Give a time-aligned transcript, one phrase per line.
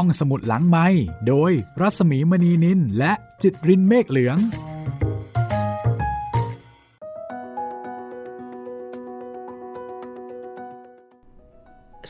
[0.00, 0.86] ห้องสมุดหลังไม้
[1.28, 4.38] โดยรัสมีมณีนินและจิตรินเมฆเหลือง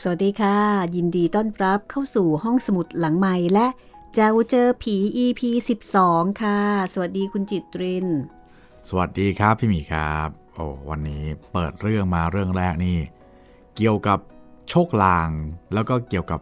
[0.01, 0.57] สวัสดีค่ะ
[0.95, 3.67] ยินดีต้อนรับเข้าสู่ห้องสมุดหลังไม้และ
[4.13, 5.41] เจ้าเจอผี EP
[5.89, 6.59] 12 ค่ะ
[6.93, 8.07] สวัสดีคุณจิตริน
[8.89, 12.97] สวัสดีครับพี่หมีครับ โอ้วันนี้เปิดเรื่องมาเรื่องแรกนี่
[13.75, 14.19] เกี่ยวกับ
[14.69, 15.29] โชคลาง
[15.73, 16.41] แล้วก็เกี่ยวกับ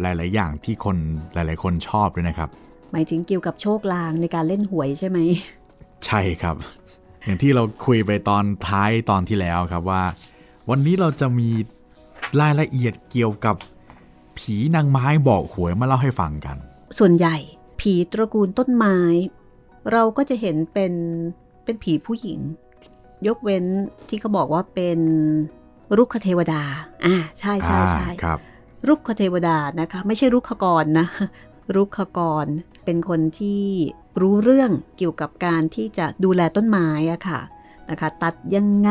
[0.00, 0.96] หลาย ๆ อย่างที่คน
[1.34, 2.48] หลาย ๆ คนชอบด้วยนะครับ
[2.92, 5.18] หมายถึงเกี่ยวกับโชคลางในการเล่นหวยใช่ไหม
[6.06, 6.56] ใช่ครับ
[7.24, 10.02] อย่างที่เราคุยไปตอนท้ายตอนที่แล้วครับว่า
[10.70, 11.50] วันนี้เราจะมี
[12.40, 13.56] รายละเอียดเกี่ยวกับ
[14.38, 16.56] ผีนางไม้บอกหวยมาเล่าให้ฟังกัน
[16.98, 17.36] ส่วนใหญ่
[17.80, 18.98] ผีตระกูลต้นไม้
[19.92, 20.92] เราก็จะเห็นเป็น
[21.64, 22.38] เป็นผีผู้หญิง
[23.26, 23.64] ยกเว้น
[24.08, 24.98] ที่เขาบอกว่าเป็น
[25.96, 26.62] รุกขเทวดา
[27.06, 28.38] อ่า ใช่ใช่ใช่อ่าครับ
[28.88, 31.06] รุกขเทวดานะคะ ไม่ใช่รุกขกรนะ
[31.74, 32.46] รุกขกร
[32.84, 33.62] เป็นคนที่
[34.20, 37.40] รู้เรื่องเกี่ยวกับการที่จะดูแลต้นไม้อะค่ะ
[37.90, 38.90] นะคะ ตัดยังไง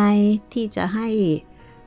[0.53, 1.08] ที่จะให้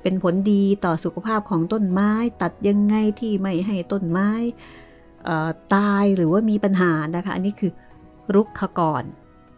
[0.03, 2.11] เป็นผลดีต่อสุขภาพของต้นไม้
[2.43, 4.31] ตัดยังไงที่ไม่ให้ต้นไม้
[5.29, 7.73] อ่อตายหรือว่ามีปัญหานะคะ อันนี้คือ
[8.35, 9.05] รุกขกร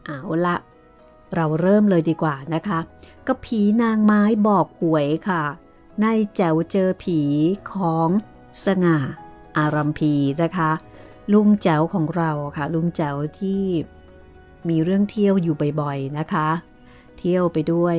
[0.05, 0.57] เอาละ
[1.35, 2.79] เราเริ่มเลยดีกว่านะคะ
[3.27, 5.43] ก็ผีนางไม้บอกหวยค่ะ
[6.03, 7.21] ในแจวเจอผี
[7.73, 8.09] ของ
[8.65, 8.97] สง่า
[9.59, 10.13] อารัมพี
[10.43, 10.71] นะคะ
[11.33, 13.63] ลุงแจ๋วของเราค่ะ ลุงแจ๋วที่
[14.69, 16.49] มีเรื่องเที่ยวอยู่บ่อยๆนะคะ
[17.19, 17.97] เที่ยวไปด้วย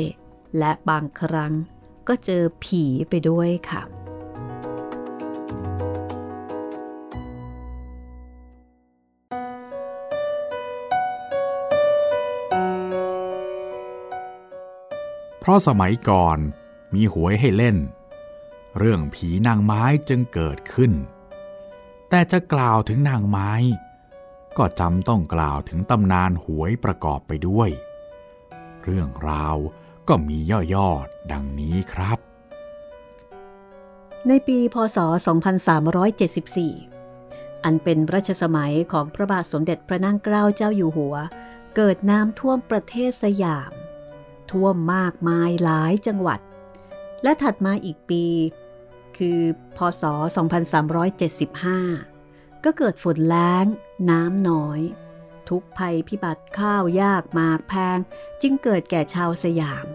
[0.58, 1.54] และบางครั้ง
[2.08, 3.84] ก็เจอผีไปด้วยค่ะ
[15.40, 16.38] เพราะสมัยก่อน
[16.94, 17.78] มีหวยให้เล่น
[18.78, 20.92] เรื่องผีนางไม้จึงเกิดขึ้น
[22.10, 23.52] แต่จะกล่าวถึงนางไม้
[24.58, 27.70] ก็จำต้องกล่าวถึงตำนานหวยประกอบไปด้วย
[28.84, 29.56] เรื่องราว
[30.08, 30.38] ก็มี
[30.74, 32.18] ย่อๆดังนี้ครับ
[34.28, 34.98] ในปีพศ
[36.68, 41.16] 2374 อันเป็นรัชสมัยของพระบาทสมเด็จพระนั่งเกล้าเจ้าอยู่หัว
[41.76, 43.72] เกิดน้ำท่วมประเทศสยาม
[44.52, 46.40] ท่วมมากมายหลายจังหวัด
[47.24, 48.26] และถัดมาอีกปี
[49.18, 49.40] คือ
[49.78, 50.04] พศ
[51.34, 53.66] 2375 ก็เกิดฝนแล้ง
[54.10, 54.82] น้ำน้อย
[55.50, 57.98] ทุกภัยพิบัติข้าวยากหมากแพง
[58.42, 59.86] จึงเกิดแก่ชาวสยาม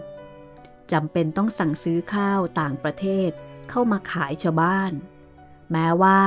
[0.91, 3.29] จำเป็นต้องสั่งซื้อข้าวต่างประเทศ
[3.69, 4.91] เข้ามาขายชาวบ้าน
[5.71, 6.21] แม้ว่า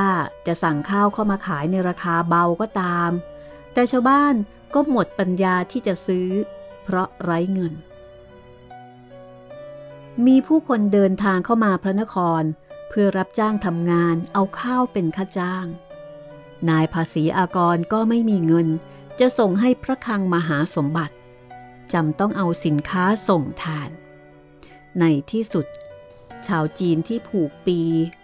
[0.46, 3.10] จะสั่งข้าวเข้ามาขายในราคาเบาก็ตาม
[3.72, 4.34] แต่ชาวบ้าน
[4.74, 6.28] ก็หมดปัญญาที่จะซื้อ
[6.84, 7.74] เพราะไร้เงิน
[10.26, 12.42] มีผู้คนเดินทางเข้ามาพระนคร
[12.88, 15.66] เพื่อรับจ้างทำงานเอาข้าวเป็นค่าจ้าง
[16.68, 18.68] นายภาษีอากรก็ไม่มีเงิน
[19.20, 21.14] จะส่งให้พระคังมหาสมบัติ
[21.92, 23.90] จำต้องเอาสินค้าส่งแทน
[25.00, 25.66] ในที่สุด
[26.46, 27.80] ชาวจีนที่ผูกปี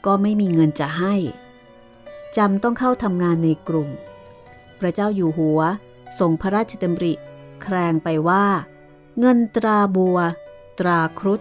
[0.06, 1.14] ก็ไม่มีเงินจะให้
[2.36, 3.88] จำต้องเข้าทำงานในกรุง
[4.80, 5.60] พระเจ้าอยู่หัว
[6.18, 7.12] ส่งพระราชดำริ
[7.62, 8.44] แครงไปว่า
[9.18, 10.18] เงินตราบัว
[10.78, 11.40] ตราครุฑ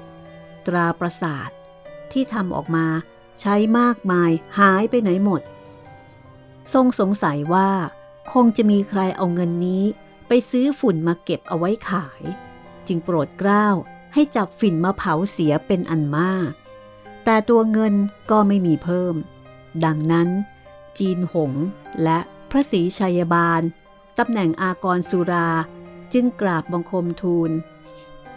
[0.68, 1.50] ตราประสาท
[2.12, 2.86] ที่ทำออกมา
[3.41, 5.41] ใช้มากมายหายไปไหนหมด
[6.74, 7.69] ทรงสงสัยว่า
[8.34, 9.84] คงจะมีใครเอาเงินนี้
[10.28, 12.22] ไปซื้อฝุ่นมาเก็บเอาไว้ขาย
[12.88, 13.68] จึงโปรดเกล้า
[14.13, 16.51] ให้จับฝิ่นมาเผาเสียเป็นอันมาก
[17.25, 17.94] แต่ตัวเงิน
[18.31, 19.16] ก็ไม่มีเพิ่ม
[19.85, 20.30] ดังนั้น
[21.00, 21.51] จีนหง
[22.03, 22.19] และ
[22.50, 23.62] พระศรีชัยบาล
[24.18, 25.50] ตำแหน่งอากรสุรา
[26.13, 27.51] จึงกราบบังคมทูล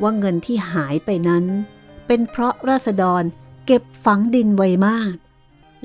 [0.02, 1.44] ว่าเงินที่หายไปนั้น
[2.06, 3.22] เป็นเพราะราษฎร
[3.66, 5.14] เก็บฝังดินไว้มาก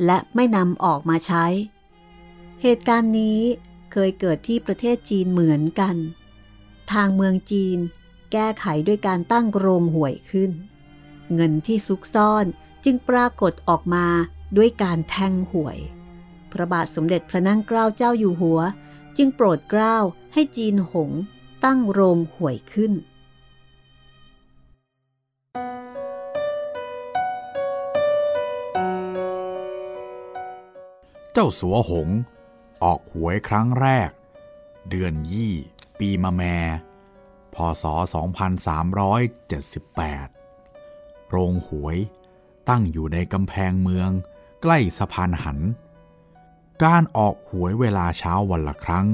[0.06, 1.46] และไม่นำออกมาใช้
[2.62, 3.40] เหตุการณ์นี้
[3.92, 5.96] เคยเกิดที่ประเทศจีนเหมือนกัน
[6.92, 7.78] ทางเมืองจีน
[8.32, 10.52] แก้ไขด้วยการตั้งโรงหวยขึ้น
[11.34, 12.46] เงินที่ซุกซ่อน
[12.86, 14.06] จึงปรากฏออกมา
[14.58, 15.80] ด้วยการแทงหวย
[16.52, 18.60] พระบาทสมเด็จพระนั่งเกล้าเจ้าอยู่หัว
[19.18, 19.98] จึงโปรดเกล้า
[20.34, 21.12] ให้จีนหง
[21.66, 22.94] ตั้งโรงหวยขึ้น
[31.34, 32.10] เจ้าสัวหง
[32.84, 34.12] ออกหวยครั้งแรก
[34.90, 35.54] เดือนยี่
[36.00, 36.44] ปีมะแม
[37.54, 37.86] พศ
[39.96, 41.98] 2378 โรงหวย
[42.70, 44.10] ตั้งอยู่ในกำแพงเมือง
[44.62, 45.60] ใกล้สะพานหัน
[46.84, 49.08] การออกหวยเวลาเช้าวันละครั้ง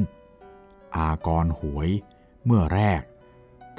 [0.98, 1.90] อากรหวย
[2.46, 3.02] เมื่อแรก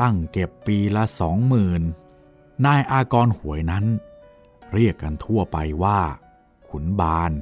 [0.01, 1.83] ตั้งเก็บปีละสองหมื่น
[2.67, 3.85] นายอากรหวยนั้น
[4.73, 6.01] เรียกกันทั่วไปว่า
[6.69, 7.33] ขุนบาน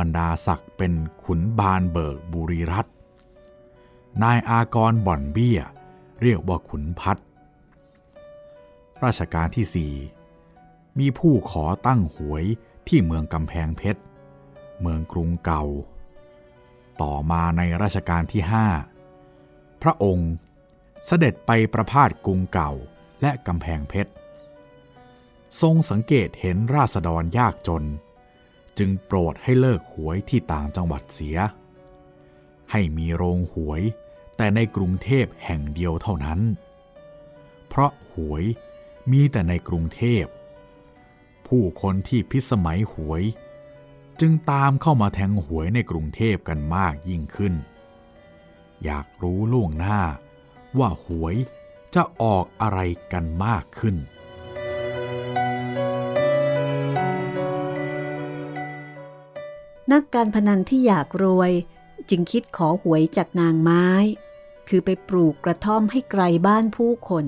[0.00, 0.92] บรรดาศักดิ์เป็น
[1.24, 2.86] ขุนบานเบิกบุรีรัต
[4.22, 5.60] นายอากรบ่อนเบี้ย
[6.22, 7.18] เรียกว่าขุนพัด
[9.04, 9.94] ราชการที่สี่
[10.98, 12.44] มีผู้ขอตั้งหวย
[12.88, 14.00] ที่เมืองกำแพงเพชร
[14.80, 15.64] เมืองกรุงเก่า
[17.02, 18.66] ต่อมาในรัชกาลที่ห้า
[19.82, 20.32] พระองค์
[21.06, 22.72] เสด็จไปประพาสกรุงเก่า
[23.20, 24.12] และกำแพงเพชร
[25.60, 27.84] ทรงสังเกตเห็นราษฎรยากจน
[28.80, 31.38] จึงโปรดให้เลิกหวยที่ต่างจังหวัดเสีย
[32.70, 33.82] ให้มีโรงหวย
[34.36, 36.40] แต่ในกรุงเทพแห่งเดียวเท่านั้น
[37.68, 38.44] เพราะหวย
[39.10, 40.24] มีแต่ในกรุงเทพ
[41.46, 43.22] ผู้คนที่พิสมัยหวย
[44.20, 47.54] จึงตามเข้ามาแทงหวยในกรุงเทพกันมากยิ่งขึ้น
[48.84, 50.00] อยากรู้ล่วงหน้า
[50.78, 51.36] ว่าหวย
[51.94, 52.80] จะออกอะไร
[53.12, 53.96] กันมากขึ้น
[59.92, 61.52] นักการพนันที่อยากรวย
[62.10, 63.86] จึงคิดขอหวยจากนางไม้
[64.68, 67.24] คือไปปลูกกระท่อมให้ไกลบ้านผู้คน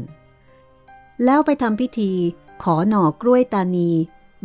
[1.25, 2.13] แล้วไปทำพิธี
[2.63, 3.91] ขอหน่อกล้วยตานี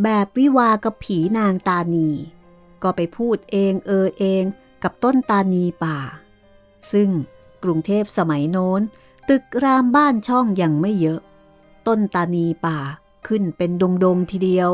[0.04, 2.10] แบบวิวากับผีนางตานี
[2.84, 4.44] ก็ไปพูดเองเออเอง
[4.84, 5.98] กับต้นตานีป่า
[6.92, 7.10] ซึ่ง
[7.64, 8.82] กรุงเทพสมัยโน้น
[9.30, 11.20] ตึกรามบ้านช่องยังไม่เยอะ
[11.88, 12.78] ต้นตานีป่า
[13.28, 14.70] ขึ้นเป็นดงดงทีเดียว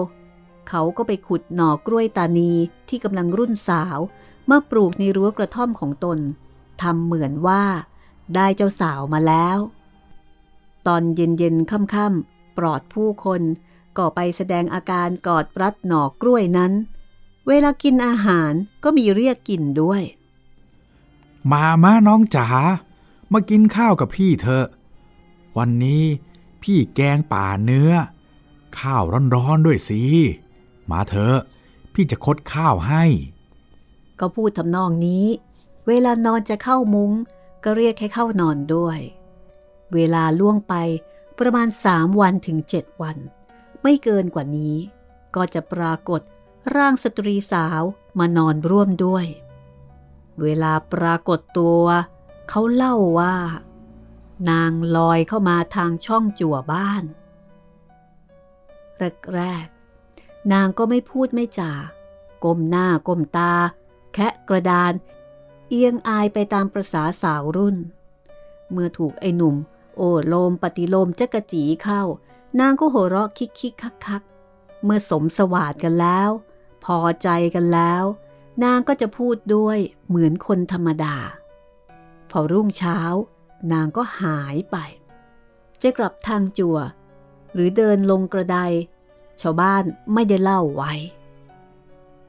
[0.69, 2.51] เขาก็ไปขุดหน่อกล้วยตานี
[2.89, 3.99] ที่กำลังรุ่นสาว
[4.45, 6.19] เมื่อปลูกในรั้วกระท่อมของตน
[6.81, 7.63] ทำเหมือนว่า
[8.35, 9.57] ได้เจ้าสาวมาแล้ว
[10.87, 13.41] ตอนเย็นๆค่ำๆปลอดผู้คน
[13.97, 16.71] ก็ไปแสดงอาการกอดรัดหน่อกล้วยนั้น
[17.47, 18.51] เวลากินอาหาร
[18.83, 20.01] ก็มีเรียกกินด้วย
[21.51, 22.47] มามาน้องจ๋า
[23.33, 24.67] มากินข้าวกับพี่เถอะ
[25.57, 26.03] วันนี้
[26.63, 27.91] พี่แกงป่าเนื้อ
[28.79, 29.03] ข้าว
[29.35, 30.01] ร้อนๆด้วยสิ
[30.91, 31.37] มาเถอะ
[31.93, 33.03] พี่จะคดข้าวให้
[34.19, 35.25] ก็พูดทำนองนี้
[35.87, 37.11] เวลานอนจะเข้ามุง้ง
[37.63, 38.99] ก็เรียกให้เข้านอนด้วย
[39.93, 40.73] เวลาล่วงไป
[41.39, 43.17] ประมาณสามวันถึงเจ็ดวัน
[43.81, 44.75] ไม่เกินกว่านี้
[45.35, 46.21] ก็จะปรากฏ
[46.75, 47.81] ร่างสตรีสาว
[48.19, 49.25] มานอนร่วมด้วย
[50.41, 51.83] เวลาปรากฏตัว
[52.49, 53.35] เขาเล่าว่า
[54.49, 57.03] นางลอยเข้ามาทางช่องจั่วบ้าน
[59.35, 59.67] แรก
[60.51, 61.71] นางก็ไม่พูดไม่จา
[62.43, 63.53] ก้มหน้าก้มตา
[64.13, 64.93] แคะกระดาน
[65.69, 67.77] เอียงอายไปตามประษาสาวรุ่น
[68.71, 69.55] เมื่อถูกไอ้หนุ่ม
[69.97, 72.01] โอ้โลมปฏิโลมจะกระจีเข้า
[72.59, 74.21] นางก็หัวเราะคิกคิกคักคัก
[74.83, 76.29] เมื่อสมสวาดกันแล้ว
[76.83, 78.03] พอใจกันแล้ว
[78.63, 81.15] นางก็จะพูดด้วยเหมือนคนธรรมดา
[82.31, 82.99] พอรุ่งเช้า
[83.71, 84.77] นางก็หายไป
[85.81, 86.77] จะกลับทางจั่ว
[87.53, 88.57] หรือเดินลงกระได
[89.41, 89.83] ชาวบ้าน
[90.13, 90.93] ไม่ได้เล่าไว้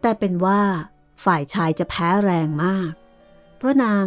[0.01, 0.61] แต่เป็นว่า
[1.25, 2.93] ฝ่ายชายจะแพ้แรงมาก
[3.56, 4.05] เพราะนาง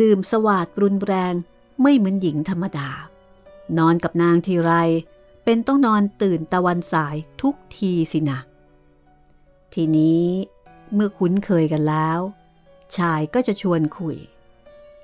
[0.00, 1.34] ดื่มสวาดรุนแรง
[1.82, 2.90] ไม่เหมือนหญิงธรรมดา
[3.78, 4.72] นอนกับนางทีไร
[5.44, 8.38] เป็นต้องนอนตื่นตะวันสายทุกทีสินะ
[9.74, 10.24] ทีนี้
[10.94, 12.18] เมื่อคุ้นเคยกันแล้ว
[12.96, 14.16] ชายก็จะชวนคุย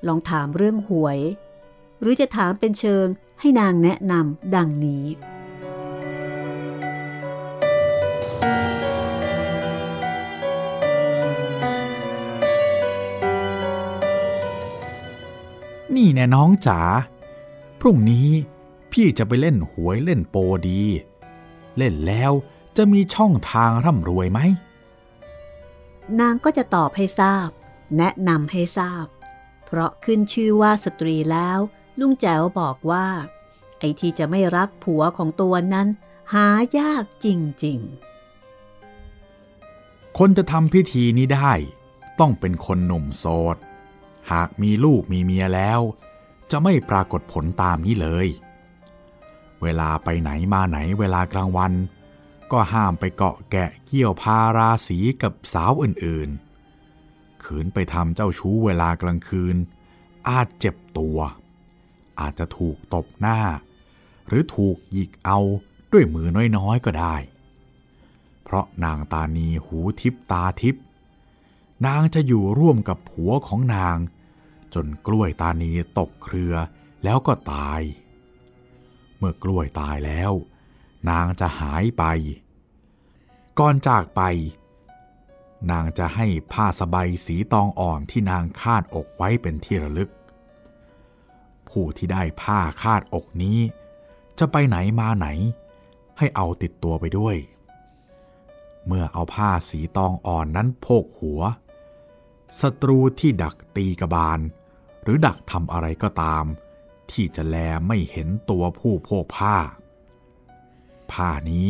[0.07, 1.19] ลองถามเรื่องหวย
[2.01, 3.07] หรือจะถามเป็นเชิง
[3.41, 5.05] ให้นางแนะนำดังนี้
[15.97, 16.81] นี่แน่น้องจ๋า
[17.81, 18.29] พรุ่งนี้
[18.93, 20.37] พี่จะไปเล่นหวยเล่นโป
[20.69, 20.83] ดี
[21.77, 22.33] เล่นแล้ว
[22.77, 24.41] จะมีช่องทางร่ำรวยไหม
[26.21, 27.49] นางก็จะตอบให้ทราบ
[27.97, 29.07] แนะนำให้ทราบ
[29.65, 31.59] เพราะขึ้นชื่อว่าสตรีแล้ว
[31.99, 33.07] ลุงแจ๋วบอกว่า
[33.79, 35.89] ไอ้ที่จะไม่รักผัวของตัวนั้น
[36.33, 36.47] หา
[36.79, 37.27] ยากจ
[37.65, 41.53] ริงๆ คนจะทำพิธีนี้ได้
[42.21, 43.25] ต้องเป็นคนหนุ่มโส
[43.55, 43.57] ด
[44.33, 45.81] หากมีลูกมีเมียแล้ว
[46.51, 48.27] จะไม่ปรากฏผลตามนี้เลย
[49.63, 51.73] เวลาไปไหนมาไหนเวลากลางวัน
[52.53, 59.57] ก็ห้ามไปเกาะแกะเกี่ยวพาราสีกับสาวอื่นๆ ขืนไปทำเจ้าชู้เวลากลางคืน
[60.29, 61.19] อาจเจ็บตัว
[62.21, 63.39] อาจจะถูกตบหน้า
[64.27, 65.39] หรือถูกหยิกเอา
[65.93, 67.17] ด้วยมือน้อยๆก็ได้
[68.43, 70.75] เพราะนางตานีหูทิพตาทิพ
[71.87, 73.97] นางจะอยู่ร่วมกับผัวของนาง
[74.77, 76.55] จนกล้วยตานีตกเครือ
[77.05, 77.81] แล้วก็ตาย
[79.19, 80.33] เมื่อกล้วยตายแล้ว
[81.11, 82.05] นางจะหายไป
[83.59, 84.23] ก่อนจากไป
[85.71, 90.11] นางจะให้ผ้าสบายสีตองอ่อนที่นางคาดอกไว้เป็นที่ระลึก
[91.69, 93.59] ผู้ที่ได้ผ้าคาดอกนี้
[94.39, 95.29] จะไปไหนมาไหน
[96.19, 97.37] ให้เอาติดตัวไปด้วย
[98.87, 101.43] เมื่อเอาผ้าสีตองอ่อนนั้นโพกหัว
[102.61, 104.39] ศัตรูที่ดักตีกระบาล
[105.07, 106.45] หรือดักทำอะไรก็ตาม
[107.11, 109.57] ที่จะแลไม่เห็นตัวผู้โพกผ้า
[111.13, 111.69] ผ้านี้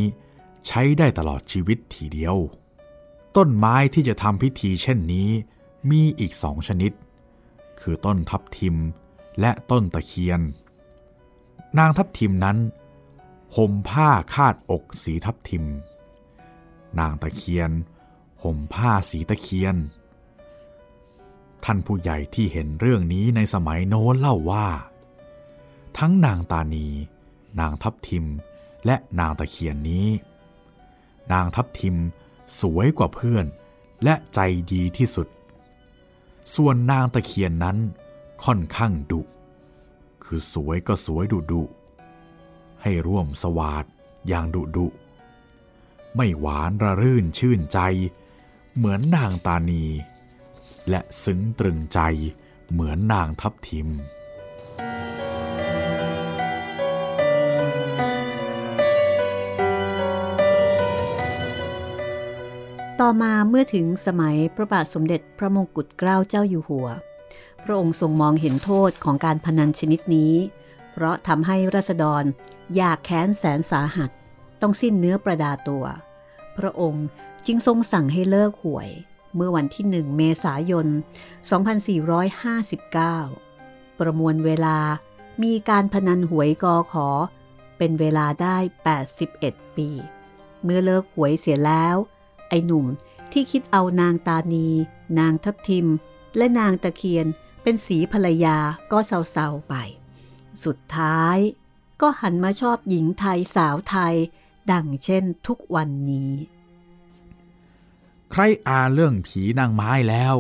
[0.67, 2.37] ใช้ได้ตลอดชีวิตทีเดียว
[3.37, 5.29] ต้นไม้ที่จะทำพิธีเช่นนี้
[5.91, 6.93] มีอีกสองชนิด
[7.81, 8.77] คือต้นทับทิม
[9.41, 10.41] และต้นตะเคียน
[11.79, 12.59] นางทับทิมนั้น
[13.57, 15.65] ห่มผ้าคาดอกสีทับทิม
[16.99, 17.71] นางตะเคียน
[18.43, 19.77] ห่มผ้าสีตะเคียน
[21.65, 24.69] ท่านผู้ใหญ่ที่เห็นเรื่องนี้ในสมัยโน้นเล่าว่า
[25.99, 26.89] ทั้งนางตานี
[27.61, 28.25] นางทับทิม
[28.87, 30.09] และนางตะเคียนนี้
[31.33, 31.97] นางทับทิม
[32.61, 33.45] สวยกว่าเพื่อน
[34.05, 34.41] และใจ
[34.73, 35.29] ดีที่สุด
[36.55, 37.77] ส่วนนางตะเคียนนั้น
[38.45, 39.21] ค่อนข้างดุ
[40.25, 41.63] คือสวยก็สวยดุดุ
[42.83, 43.85] ให้ร่วมสวาด
[44.29, 44.87] อย่างดุดุ
[46.17, 47.79] ไม่หวานระรื่นชื่นใจ
[48.77, 49.85] เหมือนนางตานี
[50.91, 51.99] และซึ้งตรึงใจ
[52.71, 53.89] เหมือนนางทับทิม
[63.01, 66.89] ต่อมาเมื่อถึงสมัยพระบาทสมเด็จพระมงกุฎเกล้าเจ้าอยู่หัว
[67.65, 70.35] พระองค์ทรงมองเห็นโทษของการพนันชนิดนี้
[70.93, 72.23] เพราะทำให้ราษฎร
[72.77, 74.11] อยากแค้นแสนสาหัส
[74.61, 75.85] ต้องสิ้นเนื้อประดาตัว
[76.59, 77.07] พระองค์
[77.47, 78.89] จึงทรงสั่งให้เลิกหวย
[79.37, 80.87] เมื่อวันที่ 1 เมษายน
[83.03, 84.79] 2459 ประมวลเวลา
[85.43, 87.09] มีการพนันหวยกอขอ
[87.79, 88.57] เป็นเวลาได้
[89.17, 89.89] 81 ปี
[90.63, 91.97] เมื่อเลิกหวยเสียแล้ว
[92.49, 92.87] ไอ้หนุ่ม
[93.33, 94.69] ที่คิดเอานางตานี
[95.19, 95.87] นางทับทิม
[96.37, 97.27] และนางตะเคียน
[97.63, 98.59] เป็นสีภรรยา
[98.93, 99.75] ก็เศร้าๆไป
[100.65, 101.39] สุดท้าย
[102.01, 104.15] ก็หันมาชอบหญิงไทยสาวไทย
[104.73, 106.33] ดังเช่นทุกวันนี้
[108.37, 110.35] ครอ่านเรื่องผีนางไม้แล้ว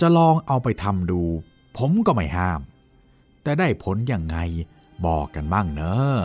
[0.00, 1.22] จะลองเอาไปทำดู
[1.76, 2.60] ผมก็ไม่ห้าม
[3.42, 4.36] แต่ได้ผลยังไง
[5.06, 6.16] บอกกันบ้างเนอะ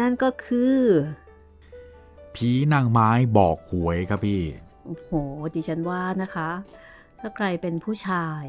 [0.00, 0.76] นั่นก็คือ
[2.34, 4.42] ผีนางไม้บอกหวยครับพี่
[4.84, 5.10] โอ้โห
[5.54, 6.50] ดิฉันว่านะคะ
[7.20, 8.44] ถ้าใครเป็นผู้ชาย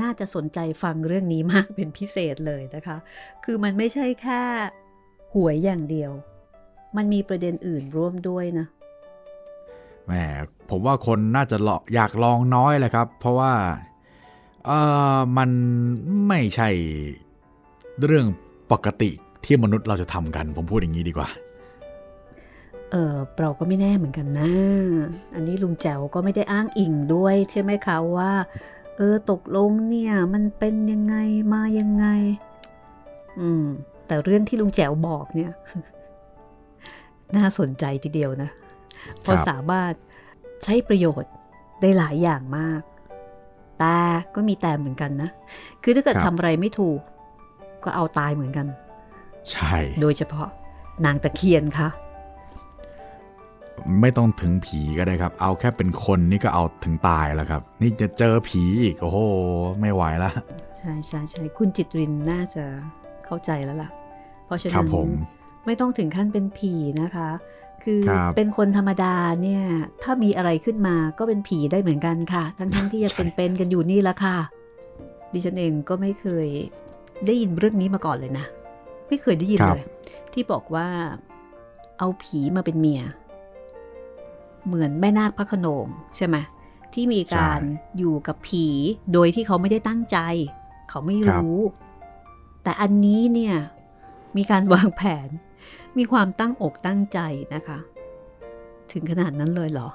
[0.00, 2.96] น่าจะสนใจฟังเรื่องนี้มากเป็นพิเศษเลยนะคะ
[3.44, 4.42] คือมันไม่ใช่แค่
[5.34, 6.12] หวยอย่างเดียว
[6.96, 8.66] มันมีประเด็นอื่นร่วมด้วยนะ
[10.06, 10.12] แหม
[10.70, 13.52] ผมว่าคนน่าจะลองอยากลองน้อยแหละครับ เพราะว่า
[14.66, 14.70] เอ
[15.16, 15.50] อมัน
[16.28, 16.68] ไม่ใช่
[18.04, 18.26] เรื่อง
[18.72, 19.10] ปกติ
[19.44, 21.28] ที่มนุษย์เราจะทำกัน ผมพูดอย่างนี้ดีกว่า
[22.90, 24.50] เออเราก็ไม่แน่เหมือนกันนะ
[25.34, 28.32] อันนี้ลุงแจ๋วก็ไม่ได้อ้างอิงด้วย ใช่ไหมคะว่า
[28.96, 31.16] เออตกลงเนี่ย มันเป็นยังไง
[31.52, 32.06] มายังไง
[33.40, 33.66] อืม
[34.06, 35.52] แต่เรื่องที่ลุงแจ๋วบอกเนี่ย
[37.36, 38.50] น่าสนใจทีเดียวนะ
[39.20, 39.92] เพราะสามารถ
[40.64, 41.32] ใช้ประโยชน์
[41.80, 42.82] ได้หลายอย่างมาก
[43.78, 43.96] แต่
[44.34, 45.30] ก็มีแต่เหมือนกันนะ
[45.82, 47.00] คือถ้าเกิดครับทำอะไรไม่ถูก
[47.84, 48.66] ก็เอาตายเหมือนกัน
[49.52, 50.48] ใช่ โดยเฉพาะ
[51.04, 51.88] นางตะเคียนค่ะ
[54.00, 59.18] ไม่ต้องถึงผีก็ได้ครับ เอาแค่เป็นคนนี่ก็เอาถึงตายแล้วครับ นี่จะเจอผีอีกโอ้โห
[59.80, 60.30] ไม่ไหวละ
[60.78, 62.64] ใช่ใช่ใช่คุณจิตรินน่าจะ
[63.24, 63.90] เข้าใจแล้วล่ะ
[64.46, 65.08] เพราะฉะครันั้บนผม
[65.66, 67.28] ไม่ต้องถึงขั้นเป็นผีนะคะ
[67.84, 69.62] คือครับเป็นคนธรรมดาเนี่ย
[70.02, 74.36] ถ้ามีอะไรขึ้นมาก็เป็นผีได้เหมือนกันค่ะ ทั้งทั้งๆที่ยังใช่เป็นๆกันอยู่นี่ละค่ะ
[75.32, 76.46] ดิฉันเองก็ไม่เคย
[77.26, 78.46] ได้ยินเรื่องนี้มาก่อนเลยนะ
[79.10, 79.84] ไม่เคยได้ยินเลย
[80.32, 80.88] ที่บอกว่า
[81.98, 83.02] เอาผีมาเป็นเมีย
[84.66, 85.86] เหมือนแม่นาคพระโขนง
[86.16, 86.36] ใช่ไหม
[86.94, 87.60] ที่มีการ
[87.98, 88.66] อยู่กับผี
[89.12, 90.18] โดยที่เขาไม่ได้ตั้งใจ
[90.90, 91.58] เขาไม่รู้
[92.62, 93.54] แต่อันนี้เนี่ย
[94.36, 95.28] มีการวางแผน
[95.98, 97.18] มีความตั้งอกตั้งใจ
[97.54, 97.78] นะคะ
[98.92, 99.88] ถึงขนาดนั้นเลยเหรอ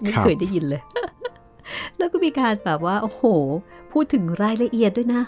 [0.00, 0.82] ไม่ครับเคยได้ยินเลย
[1.96, 3.24] แล้วก็มีการแบบว่า โอ้โห
[3.92, 5.22] พูดถึงรายละเอียดด้วยนะ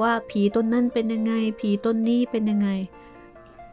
[0.00, 2.68] ว่าผีต้นนั้นเป็นยังไง ผีต้นนี้เป็นยังไง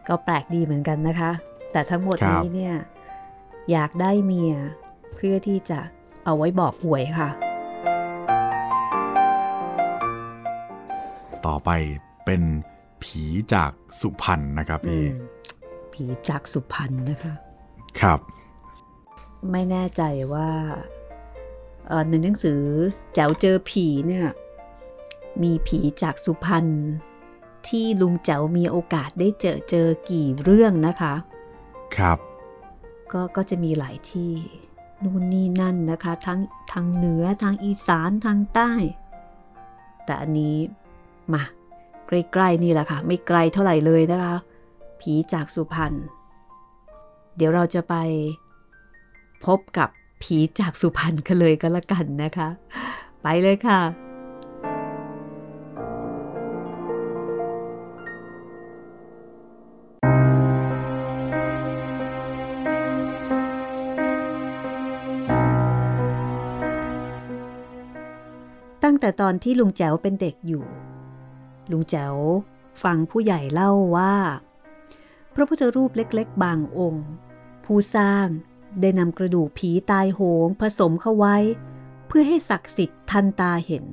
[0.08, 1.32] ก็แปลกดีเหมือนกันนะคะ
[1.72, 2.76] แต่ทั้งหมดครับนี้เนี่ย
[3.72, 4.54] อยากได้เมีย
[5.16, 5.80] เพื่อที่จะ
[6.26, 7.30] เอาไว้บอกหวยค่ะ
[11.46, 11.70] ต่อไป
[12.26, 12.42] เป็น
[13.04, 13.24] ผี
[13.54, 13.72] จาก
[14.02, 15.16] สุพรรณนะครับพี่อืม
[15.94, 17.34] ผีจากสุพรรณนะคะ
[18.02, 18.20] ครับ
[19.52, 20.50] ไม่แน่ใจว่า
[21.88, 22.62] เอ่อในหนังสือ
[23.14, 24.26] แจ๋วเจอผีเนี่ย
[25.44, 26.66] มีผีจากสุพรรณ
[27.68, 31.14] ที่ลุงแจ๋วมีโอกาสได้เจอเจอกี่เรื่องนะคะ
[31.98, 32.20] ครับ
[33.12, 34.34] ก็ก็จะมีหลายที่
[35.04, 36.40] นู่นนี่นั่นนะคะ ทั้ง
[36.72, 38.72] ทางเหนือทางอีสานทางใต้
[40.06, 40.56] แต่อันนี้
[41.34, 41.44] มา
[42.08, 44.36] ใกล้ๆนี่แหละค่ะ ไม่ไกลเท่าไหร่เลยนะคะ
[45.02, 45.94] ผีจากสุพรรณ
[47.36, 47.96] เดี๋ยวเราจะไป
[49.46, 49.90] พบกับ
[50.24, 52.50] ผีจากสุพรรณกันเลยก็แล้วกันนะคะ
[53.22, 53.80] ไปเลยค่ะ
[69.10, 70.66] แต่ตอนที่ลุงแจ๋วเป็นเด็กอยู่
[71.72, 72.16] ลุงแจ๋ว
[72.84, 74.16] ฟังผู้ใหญ่เล่าว่า
[75.34, 77.08] พระพุทธรูปเล็กๆ บางองค์
[77.66, 78.28] ผู้สร้าง
[78.82, 81.38] ได้นำกระดูกผีตายโหงผสมเข้าไว้
[82.08, 83.86] เพื่อให้ศักดิ์สิทธิ์ทันตาเห็น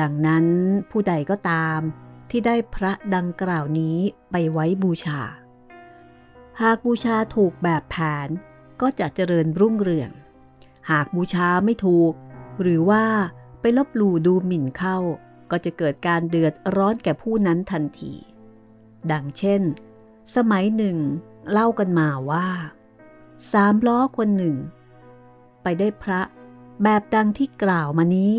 [0.00, 0.46] ดังนั้น
[0.90, 1.80] ผู้ใดก็ตาม
[2.30, 3.98] ที่ได้พระดังกล่าวนี้
[4.30, 5.20] ไปไว้บูชา
[6.60, 8.28] หากบูชาถูกแบบแผน
[8.80, 10.10] ก็จะเจริญรุ่งเรือง
[10.90, 12.12] หากบูชาไม่ถูก
[12.60, 13.04] หรือว่า
[13.62, 14.98] ไปลบหลู่ดูหมิ่นเข้า
[15.50, 18.12] ก็จะเกิดการเดือดร้อนแก่ผู้นั้นทันที
[19.10, 19.62] ดังเช่น
[20.36, 20.96] สมัยหนึ่ง
[21.50, 22.48] เล่ากันมาว่า
[23.52, 24.56] สามล้อคนหนึ่ง
[25.62, 26.20] ไปได้พระ
[26.82, 28.34] แบบดังที่กล่าวมานี้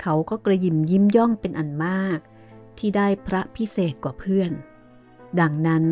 [0.00, 2.18] เขาก็กระยิมยิ้มย่องเป็นอันมาก
[2.78, 4.52] ที่ได้พระพิเศษกว่าเพื่อน
[5.40, 5.84] ดังนั้น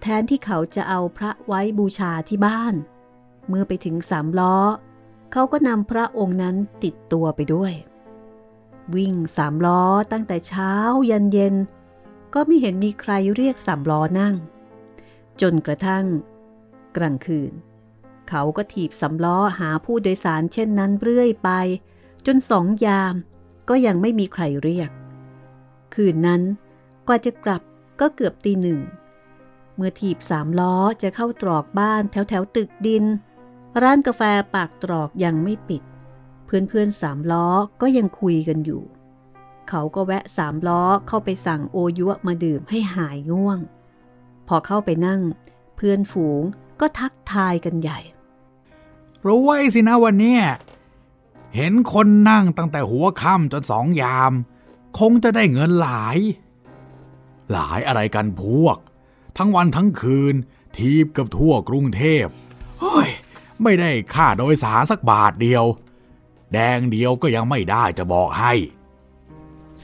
[0.00, 2.74] แทนที่เขาจะเอาพระไว้บูชาที่บ้าน
[3.48, 4.56] เมื่อไปถึงสามล้อ
[5.32, 7.72] เขาก็นำพระองค์นั้นติดตัวไปด้วย
[8.96, 10.72] วิ่งสามล้อตั้งแต่เช้า
[11.10, 11.54] ยันเย็น
[12.34, 14.34] ก็ไม่เห็นมีใครเรียกสามล้อนั่ง
[15.40, 16.04] จนกระทั่ง
[16.96, 17.52] กลางคืน
[18.28, 21.50] เขาก็ถีบสำล้อหาผู้โดยสารเช่นนั้นเรื่อยไป
[22.26, 23.14] จนสองยาม
[23.68, 24.90] ก็ยังไม่มีใครเรียก
[25.94, 26.42] คืนนั้น
[27.08, 27.62] กว่าจะกลับ
[28.00, 28.80] ก็เกือบตีหนึ่ง
[29.76, 33.04] เมื่อถีบสามล้อจะเข้าตรอกบ้านแถวแถวตึกดิน
[33.82, 34.22] ร้านกาแฟ
[34.54, 35.82] ปากตรอกยังไม่ปิด
[36.48, 37.46] เพื่อนเพื่อนสามล้อ
[37.80, 38.82] ก็ยังคุยกันอยู่
[39.68, 43.58] เขาก็แวะสามล้อเข้าไปสั่งโอยุมาดื่มให้หายง่วง
[44.48, 45.20] พอเข้าไปนั่ง
[45.76, 46.42] เพื่อนฝูง
[46.80, 47.98] ก็ทักทายกันใหญ่
[49.26, 50.38] รู้ไว้สินะวันนี้
[51.54, 54.32] เห็นคนนั่งตั้งแต่หัวค่ำจนสองยาม
[54.98, 56.18] คงจะได้เงินหลาย
[57.52, 58.78] หลายอะไรกันพวก
[59.38, 60.34] ทั้งวันทั้งคืน
[60.76, 62.26] ทีบกับทั่วกรุงเทพ
[62.80, 63.08] เฮ้ย
[63.62, 65.64] ไม่ได้ค่าโดยสารสักบาทเดียว
[66.52, 68.52] แดงเดียวก็ยังไม่ได้จะบอกให้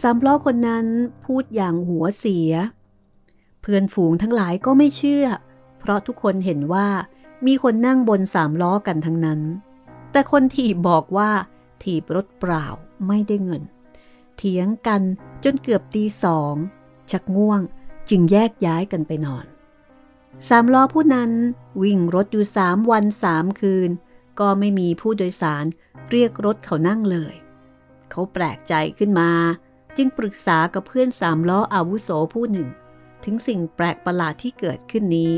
[0.00, 0.86] สามล้อคนนั้น
[1.24, 2.52] พูดอย่างหัวเสีย
[3.60, 5.26] เพื่อนฝูงทั้งหลายก็ไม่เชื่อ
[5.78, 6.88] เพราะทุกคนเห็นว่า
[7.46, 9.40] มีคนนั่งบนสามล้อกันทั้งนั้น
[10.12, 11.30] แต่คนถีบบอกว่า
[11.82, 12.66] ถีบรถเปล่า
[13.06, 13.62] ไม่ได้เงิน
[14.36, 15.02] เถียงกัน
[15.44, 16.54] จนเกือบตีสอง
[17.10, 17.60] ชักง่วง
[18.08, 19.44] จึงแยกย้ายกันไปนอน
[20.48, 21.30] สามล้อผู้นั้น
[21.82, 23.90] วิ่งรถอยู่สามวันสามคืน
[24.40, 25.64] ก็ไม่มีผู้โดยสาร
[26.10, 27.34] เรียกรถเขานั่งเลย
[28.10, 29.30] เขาแปลกใจขึ้นมา
[29.96, 32.68] จึงปรึกษากับเพื่อนสามล้ออาวุโสผู้หนึ่ง
[33.24, 35.32] ถึงสิ่งแปลกประหลาดที่เกิดขึ้นนี้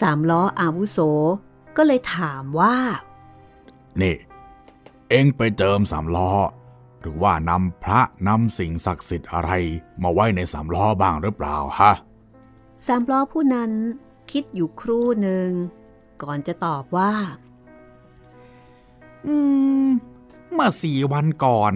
[0.00, 0.98] สามล้ออาวุโส
[1.76, 2.76] ก็เลยถามว่า
[4.00, 4.16] นี่
[5.08, 6.30] เอ็งไปเจิมสามล้อ
[7.00, 9.50] หรือว่านำพระนำสิ่งศักดิ์สิทธิ์อะไร
[10.02, 11.92] มาไว้ในสามล้อบ้างหรือเปล่าฮะ
[12.86, 13.72] สามล้อผู้นั้น
[14.30, 15.48] คิดอยู่ครู่หนึ่ง
[16.22, 17.49] ก่อนจะตอบว่าอืม
[20.52, 21.74] เมื่อสี่วันก่อน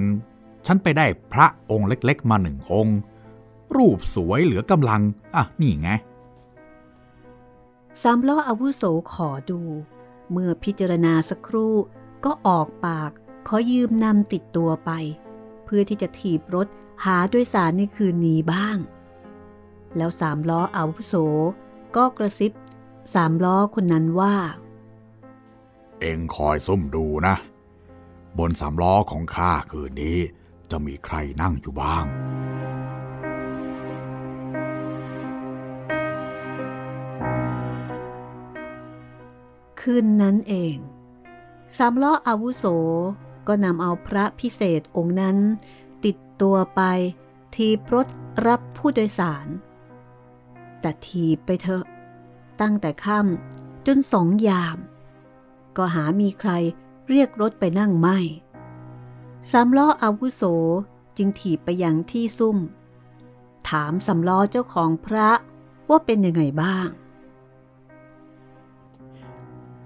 [0.67, 2.99] ฉันไปได้พระองค์เล็กๆ มาหนึ่งองค์
[3.77, 5.03] รูปสวยเหลือกำลัง
[5.35, 5.91] อะ นี่ไง
[8.03, 9.61] สามล้ออาวุโสขอดู
[10.31, 11.75] เมื่อพิจารณาสักครู่
[12.25, 13.11] ก็ออกปาก
[13.49, 14.91] ขอยืมนำติดตัวไป
[15.65, 16.67] เพื่อที่จะถีบรถ
[17.05, 18.77] หาด้วยสารในคืนนี้บ้าง
[19.97, 21.15] แล้วสามล้ออาวุโส
[21.97, 22.53] ก็กระซิบ
[23.15, 24.35] สามล้อคนนั้นว่า
[26.05, 27.35] เองคอยซุ่มดูนะ
[28.39, 30.19] บนสามล้อของข้าคืนนี้
[30.71, 32.05] จะมีใครนั่งอยู่บ้าง
[39.81, 40.77] คืนนั้นเอง
[41.77, 42.65] สามล้ออาวุโส
[43.47, 45.37] ก็นำเอาพระพิเศษองค์นั้น
[46.05, 46.81] ติดตัวไป
[47.55, 48.07] ทีรถ
[48.47, 49.47] รับผู้โดยสาร
[50.81, 51.85] แต่ทีไปเถอะ
[52.61, 54.79] ตั้งแต่ค่ำจนสองยาม
[55.77, 56.51] ก็หามีใคร
[57.09, 58.19] เรียกรถไปนั่งไม่
[59.51, 60.43] สามล้ออาวุโส
[61.17, 62.59] จึงถีบไปยังที่ซุ่ม
[63.69, 65.29] ถามสำล้อเจ้าของพระ
[65.89, 66.89] ว่าเป็นยังไงบ้าง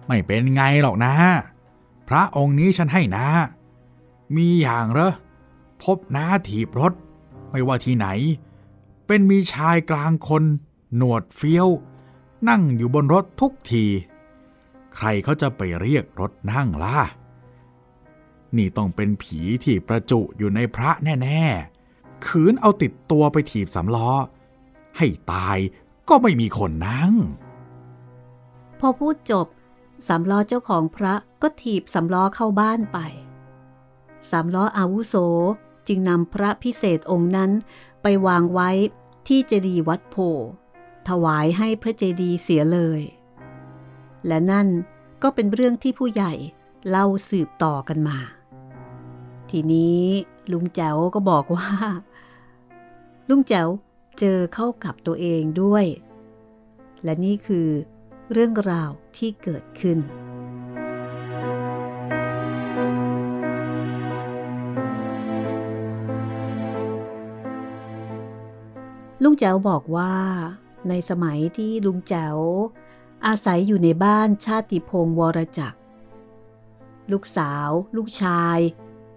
[0.06, 1.14] ไม่เป็นไงหรอกนะ
[2.08, 3.26] พระองค์นี้ฉันให้นะ
[4.36, 5.12] มีอย่างเหรอ
[5.82, 6.92] พบน้าถีบรถ
[7.50, 8.06] ไม่ว่าที่ไหน
[9.06, 10.42] เป็นมีชายกลางคน
[10.96, 11.68] หนวดเฟี้ยว
[12.48, 13.84] นั่งอยู่บนรถทุกที
[14.98, 16.98] ใครเขาจะไปเรียกรถนั่งล่ะ
[18.56, 21.42] นี่ต้องเป็นผีที่ประจุอยู่ในพระแน่
[21.84, 24.10] ๆ ขืนเอาติดตัวไปถีบสำล้อ
[24.96, 25.58] ให้ตาย
[26.08, 27.12] ก็ไม่มีคนนั่ง
[28.80, 29.46] พอพูดจบ
[30.06, 32.98] สามล้อเจ้าของพระก็ถีบสามล้อเข้าบ้านไป
[34.30, 35.14] สามล้ออาวุโส
[35.86, 37.50] จึงนำพระพิเศษองค์นั้น
[38.02, 38.70] ไปวางไว้
[39.28, 40.16] ที่เจดีย์วัดโพ
[41.08, 43.00] ถวายให้พระเจดีย์เสียเลย
[44.26, 44.68] และนั่น
[45.22, 46.32] ก็เป็นเรื่องที่ผู้ใหญ่
[46.88, 48.18] เล่าสืบต่อกันมา
[49.50, 50.02] ทีนี้
[50.52, 51.68] ลุงแจ๋วก็บอกว่า
[53.28, 53.68] ลุงแจ๋ว
[54.18, 55.84] เจอเข้ากับตัวเองด้วย
[57.04, 57.68] และนี่คือ
[58.32, 59.98] เรื่องราวที่เกิดขึ้น
[69.22, 70.12] ลุงแจ๋วบอกว่า
[70.88, 72.36] ในสมัยที่ลุงแจ๋ว
[73.26, 75.78] อาศัยอยู่ในบ้านชาติพงศ์วรจักร
[77.12, 78.58] ลูกสาว ลูกชาย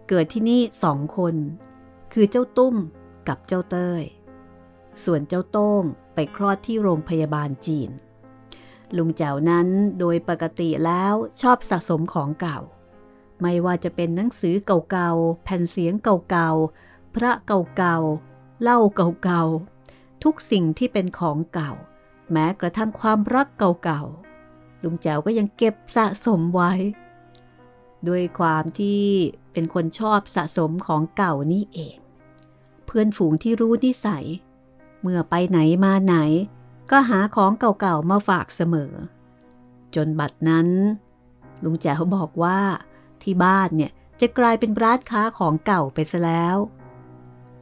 [0.08, 1.36] เกิดที่นี่สองคน
[2.14, 2.76] คือเจ้าตุ้ม
[3.28, 4.04] กับเจ้าเต้ย
[5.04, 5.84] ส่วนเจ้าโต้ง
[6.14, 7.90] ไปคลอดที่โรงพยาบาลจีน
[8.98, 9.68] ลุงแจ๋วนั้น
[10.00, 12.60] โดยปกติแล้วชอบสะสมของเก่า
[13.42, 21.72] ไม่ว่าจะเป็นหนังสือเก่าๆ แผ่นเสียงเก่าๆ พระเก่าๆ เล่าเก่าๆ ทุกสิ่งที่เป็นของเก่า
[22.32, 23.48] แม้กระทั่งความรัก
[23.84, 26.72] เก่าๆลุงแจ๋วก็ยังเก็บสะสมไว้
[28.08, 29.04] ด้วยความที่
[29.54, 31.98] เป็นคนชอบสะสมของเก่านี่เอง
[32.86, 34.26] เพื่อนฝูงที่รู้นิสัย
[35.02, 36.16] เมื่อไปไหนมาไหน
[36.92, 38.94] ก็หาของเก่าๆมาฝากเสมอ
[39.96, 40.68] จนบัดนั้น
[41.64, 42.60] ลุงแจ๋วบอกว่า
[43.22, 43.92] ที่บ้านเนี่ย
[44.22, 46.58] จะกลายเป็นร้านค้าของเก่าไปซะแล้ว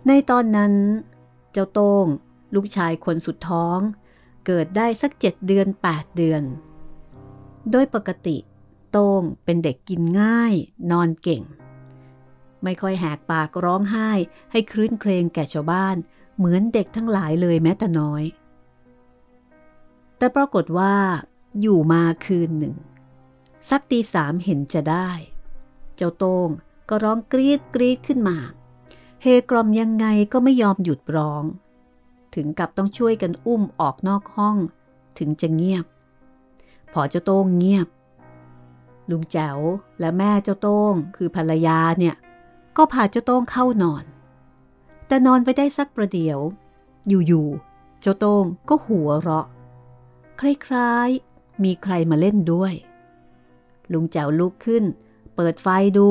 [0.08, 0.74] ในตอนนั้น
[1.52, 2.06] เจ้าโต้ง
[2.56, 3.80] ลูกชายคนสุดท้อง
[4.46, 6.44] เกิดได้สักเจ็ดเดือนแปดเดือน
[7.72, 8.38] โดยปกติ
[8.92, 10.54] โต้งเป็นเด็กกินง่าย
[10.92, 11.44] นอนเก่ง
[12.64, 14.10] ไม่ค่อยแหกปากร้องไห้
[14.52, 15.96] ให้คลื่นเครงแก่ชาวบ้าน
[16.38, 18.24] เหมือนเด็กทั้งหลายเลยแม้แต่น้อย
[20.18, 20.94] แต่ปรากฏว่า
[21.62, 22.76] อยู่มาคืนหนึ่ง
[23.70, 25.10] สักตีสามเห็นจะได้
[25.96, 26.50] เจ้าโต้ง
[26.90, 28.38] ก็ร้องกรีดกรีดขึ้นมา
[29.22, 31.44] เฮกรอมยังไงก็ไม่ยอมหยุดร้อง
[32.36, 34.58] ถึงกับต้องช่วยกันอุ้มออกนอกห้อง
[35.20, 35.86] ถึงจะเงียบ
[36.94, 37.88] พอเจ้าโต้งเงียบ
[39.10, 39.60] ลุงแจ๋ว
[40.00, 42.16] และแม่เจ้าโต้งคือภรรยาเนี่ย
[42.78, 44.04] ก็พาเจ้าโต้งเข้านอน
[45.08, 46.40] แต่นอนไปได้สักประเดี๋ยว
[47.08, 49.46] อยู่ๆเจ้าโต้งก็หัวเราะ
[50.40, 50.42] ค
[50.74, 52.74] ล้ายๆ มีใครมาเล่นด้วย
[53.92, 54.84] ลุงแจ๋วลุกขึ้น
[55.36, 56.10] เปิดไฟดู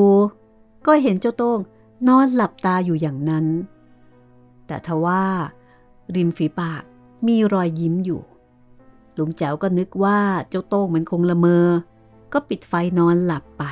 [0.85, 1.59] ก็เห็นเจ้าโต้ง
[2.07, 3.45] นอนหลับตาอยู่อย่างนั้น
[4.67, 5.23] แต่ทว่า
[6.15, 6.83] ริมฝีปาก
[7.27, 8.21] มีรอยยิ้มอยู่
[9.17, 10.19] ลุงแจ๋วก็นึกว่า
[10.49, 11.67] เจ้าโต้งมันคงละเมอ
[12.33, 13.63] ก็ปิดไฟนอนหลับไป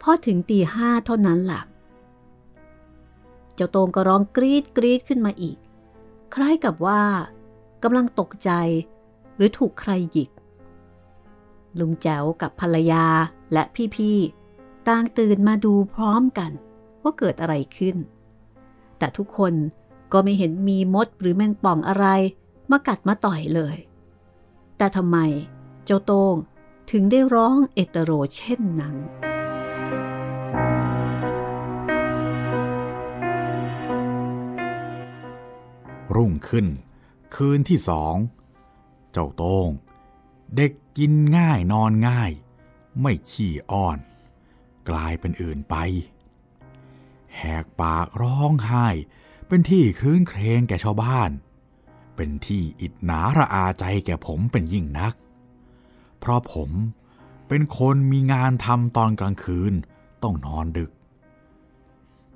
[0.00, 1.66] พอถึงตีห้าเท่านั้นหลับ
[3.54, 5.56] เจ้าโต้งก็ร้องกรีดกรีดขึ้นมาอีก
[6.34, 7.02] คล้ายกับว่า
[7.82, 8.50] กำลังตกใจ
[9.36, 10.30] หรือถูกใครหยิก
[11.78, 13.04] ลุงแจ๋วกับภรรยา
[13.52, 13.62] และ
[13.96, 16.50] พี่ๆต่างตื่นมาดูพร้อมกัน
[17.02, 17.96] ว่าเกิดอะไรขึ้น
[18.98, 19.52] แต่ทุกคน
[20.14, 22.06] ก็ไม่เห็นมีมดหรือแมงป่องอะไร
[22.70, 23.76] มากัดมาต่อยเลย
[24.76, 25.18] แต่ทำไม
[25.84, 26.36] เจ้าโต้ง
[26.90, 28.96] ถึงได้ร้องเอตโรเช่นนั้น
[36.14, 36.66] รุ่งขึ้น
[37.34, 38.16] คืนที่สอง
[39.12, 39.68] เจ้าโต้ง
[40.56, 42.30] เด็กกินง่ายนอนง่าย
[43.00, 43.98] ไม่ขี้อ้อน
[44.88, 45.74] กลายเป็นอื่นไป
[47.36, 48.88] แหกปากร้องไห้
[49.48, 51.30] เป็นที่คลื้นเครงแก่ชาวบ้าน
[52.16, 55.14] เป็นที่อิดหนาระอาใจแก่ผมเป็นยิ่งนัก
[56.18, 56.70] เพราะผม
[57.48, 59.72] เป็นคนมีงานทำตอนกลางคืน
[60.22, 60.90] ต้องนอนดึก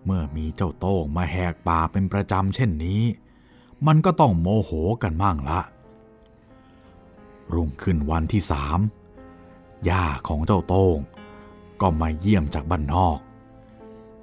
[0.05, 3.03] เมื่อมีเจ้าโต้งมาแหกป่าเป็นประจำเช่นนี้
[3.87, 4.71] มันก็ต้องโมโห
[5.03, 5.61] กันมั่งละ
[7.55, 8.79] รุ่งขึ้นวันที่สาม
[9.89, 10.99] ย่าของเจ้าโต้ง
[11.81, 13.19] ก็มาเยี่ยมจากบ้านนอก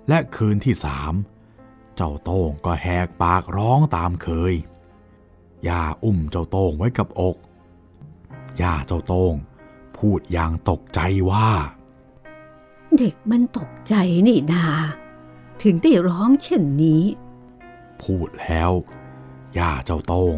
[0.10, 1.14] และคืนที่สาม
[1.96, 4.54] เจ้าโต้งก็แหกปากร้องตามเคย
[5.68, 7.36] ย่าอุ้มเจ้าโต้งไว้กับอก
[8.62, 9.34] ย่าเจ้าโต้ง
[9.98, 11.00] พูดอย่างตกใจ
[11.32, 11.50] ว่า
[12.98, 13.94] เด็กมันตกใจ
[14.28, 14.66] นี่นา
[15.64, 17.04] ถึงได้ร้องเช่นนี้
[18.02, 18.72] พูดแล้ว
[19.58, 20.36] ย่าเจ้าโต้ง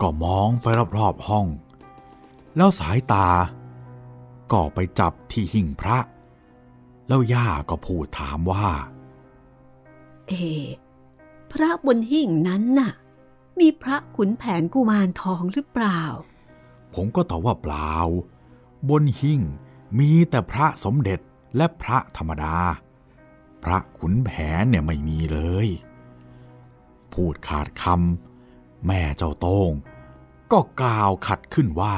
[0.00, 0.66] ก็มองไป
[0.98, 1.46] รอบๆห้อง
[2.56, 3.28] แล้วสายตา
[4.52, 5.98] ก็ไปจับที่หิ่งพระ
[7.08, 8.68] แล้วย่าก็พูดถามว่า
[10.28, 10.34] เอ
[11.52, 12.92] พระบนหิ่งนั้นน่ะ
[13.60, 16.02] มีพระขุนแผนกุมารทองหรือเปล่า
[16.94, 17.94] ผมก็ตอบว่าเปล่า
[18.88, 19.40] บนหิ้ง
[19.98, 21.20] มีแต่พระสมเด็จ
[21.56, 22.56] และพระธรรมดา
[23.64, 25.68] พระขุนแผนเนี่ยไม่มีเลย
[27.12, 29.72] พูดขาดคำแม่เจ้าโต้ง
[30.52, 31.96] ก็กล่าวขัดขึ้นว่า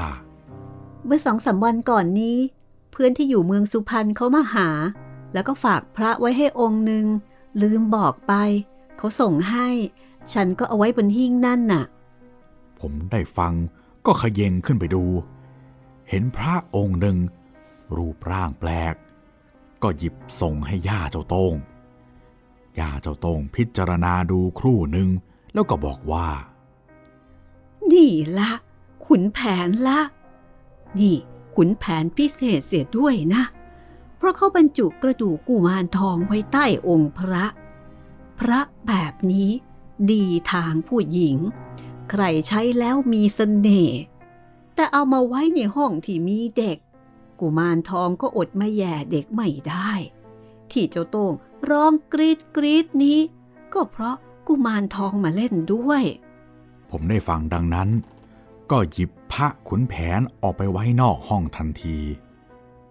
[1.04, 2.36] เมื่อสองสาวันก่อนนี้
[2.90, 4.68] เพื่อนที่อยู่เมืองสุพรรณเขามาหา
[5.32, 7.04] แล้วก็ฝากพระไว้ให้องค์หนึ่ง
[7.60, 8.32] ลืมบอกไป
[8.96, 9.68] เขาส่งให้
[10.32, 11.84] ฉันก็เอาไว้บนหิ้งนั่นน่ะ
[12.80, 13.54] ผมได้ฟัง
[14.06, 15.04] ก็ขยเยงขึ้นไปดู
[16.08, 17.16] เห็นพระองค์หนึ่ง
[17.96, 18.94] รูปร่างแปลก
[19.82, 21.54] ก็หยิบส่งให้ย่าเจ้าโต้ง
[22.78, 25.08] ย่าเจ้าโต้งพิจารณาดูครู่หนึ่ง
[25.52, 26.28] แล้วก็บอกว่า
[27.92, 28.50] นี่ละ
[29.06, 30.00] ขุนแผนละ
[30.98, 31.16] นี่
[31.54, 33.42] ขุนแผนพิเศษเสียด้วยนะ
[34.20, 37.44] เพราะเขาบรรจุกระดูกกุมารทองไว้ใต้องค์พระ
[38.38, 39.50] พระแบบนี้
[40.12, 41.36] ดีทางผู้หญิง
[42.10, 44.00] ใครใช้แล้วมีสเสน่ห์
[44.74, 46.78] แต่เอามาไว้ในห้องที่มีเด็ก
[47.40, 49.92] กุมารทองก็อดมาแย่เด็กไม่ได้
[50.70, 51.32] ที่เจ้าโต้ง
[51.70, 53.18] ร้องกรีดกรีดนี้
[53.72, 56.02] ก็เพราะกุมารทองมาเล่นด้วย
[56.90, 57.88] ผมได้ฟังดังนั้น
[58.70, 61.98] ก็หยิบพระขุนแผนออกไปไว้นอกห้องทันที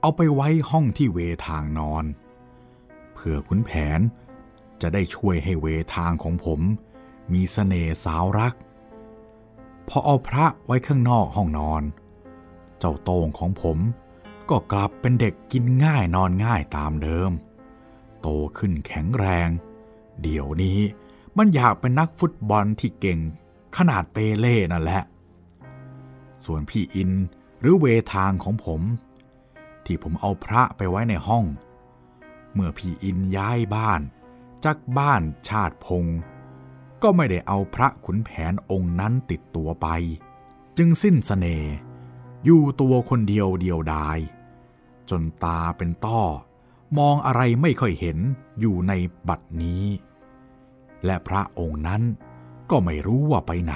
[0.02, 2.06] เอาไปไว้ห้องที่เวทางนอน
[3.14, 4.00] เพื่อขุนแผน
[4.82, 6.62] จะได้ช่วยให้เวทางของผม
[7.34, 8.54] มีสเสน่ห์สาวรัก
[9.88, 11.84] พอเอาพระไว้ข้างนอกห้องนอน
[12.80, 13.78] เจ้าโต้งของผม
[14.50, 17.32] ก็กลับเป็นเด็กกินง่ายนอนง่ายตามเดิม
[18.22, 19.50] โตขึ้นแข็งแรง
[20.22, 20.80] เดี๋ยวนี้
[21.38, 23.20] มันอยากเป็นนักฟุตบอลที่เก่ง
[23.78, 25.02] ขนาดเปเล่นั่นแหละ
[26.46, 27.12] ส่วนพี่อิน
[27.60, 28.82] หรือเวทางของผม
[29.90, 31.46] ที่ผมเอาพระไปไว้ในห้อง
[32.54, 34.02] เมื่อพี่อินย้ายบ้าน
[34.66, 36.06] จากบ้านชาติพง
[37.04, 39.88] ก็ไม่ได้เอาพระขุนแผนองค์นั้นติดตัวไป
[40.78, 41.72] จึงสิ้นสเสน่ห์
[42.46, 44.18] อยู่ตัวคนเดียวเดียวดาย
[45.10, 46.22] จนตาเป็นต้อ
[46.98, 48.18] มองอะไรไม่ค่อยเห็น
[48.60, 48.94] อยู่ใน
[49.28, 49.84] บัดนี้
[51.06, 52.02] และพระองค์นั้น
[52.70, 53.76] ก็ไม่รู้ว่าไปไหน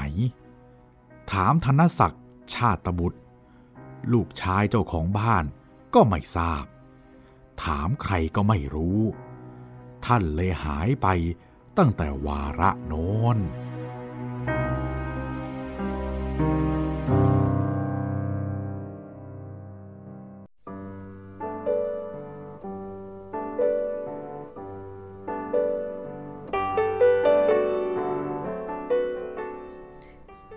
[1.32, 2.23] ถามธนศักดิ์
[2.54, 3.19] ชาติบุตร
[4.13, 5.43] ลูกชายเจ้าของบ้าน
[5.96, 6.66] ก็ไม่ทราบ
[7.64, 9.00] ถามใครก็ไม่รู้
[10.06, 11.08] ท่านเลยหายไป
[11.78, 13.38] ตั้งแต่วาระโน้น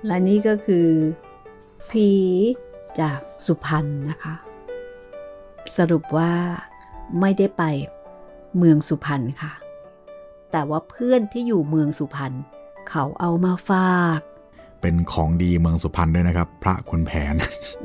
[0.06, 0.88] และนี่ก็คือ
[1.90, 2.10] ผี
[3.00, 4.45] จากสุพรรณนะคะ
[5.78, 6.32] สรุปว่า
[7.20, 7.62] ไม่ได้ไป
[8.58, 9.52] เมืองสุพรรณค่ะ
[10.52, 12.32] แต่ว่าเพื่อนที่อยู่เมืองสุพรรณ
[12.88, 14.20] เขาเอามาฝาก
[14.80, 17.34] เป็นของดีเมืองสุพรรณด้วยนะครับ พระคุณแผน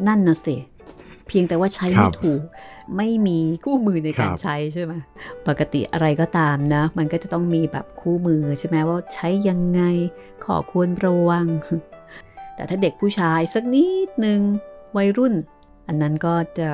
[0.08, 0.56] นั่นน่ะสิ
[1.28, 2.42] เพียงแต่ว่าใช้ครัไม่บถูก
[2.98, 4.94] ไม่มีคู่มือในการครับใช้ใช่ไหม
[5.48, 9.82] ปกติอะไรก็ตามนะ มันก็จะต้องมีแบบคู่มือใช่ไหมว่าใช้ยังไง
[10.46, 11.48] ขอควรระวัง
[12.56, 14.40] แต่ถ้าเด็กผู้ชายสักนิดหนึ่ง
[14.98, 15.34] วัยรุ่น
[15.88, 16.70] อันนั้นก็จะ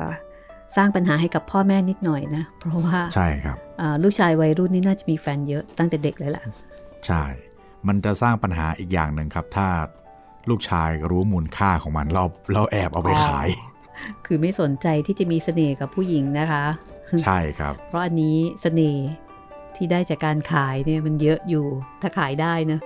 [0.76, 6.44] สร้างปัญหาให้กับพ่อแม่นิดหน่อยนะ เพราะว่าใช่ครับอ่าลูกชายวัยรุ่นนี่น่าจะมีแฟนเยอะตั้งแต่เด็กเลยแหละ
[7.06, 7.22] ใช่
[7.88, 9.68] มันจะสร้างปัญหาอีกอย่างหนึ่งครับ ถ้า
[10.50, 13.48] ลูกชายรู้มูลค่าของมันเราเราแอบเอาไปขาย
[14.26, 16.64] คือไม่สนใจที่จะมีเสน่ห์กับผู้หญิงนะคะ
[17.22, 19.06] ใช่ครับ เพราะอันนี้เสน่ห์
[19.76, 21.66] ที่ได้จากการขายเนี่ยมันเยอะอยู่
[22.00, 22.78] ถ้าขายได้นะ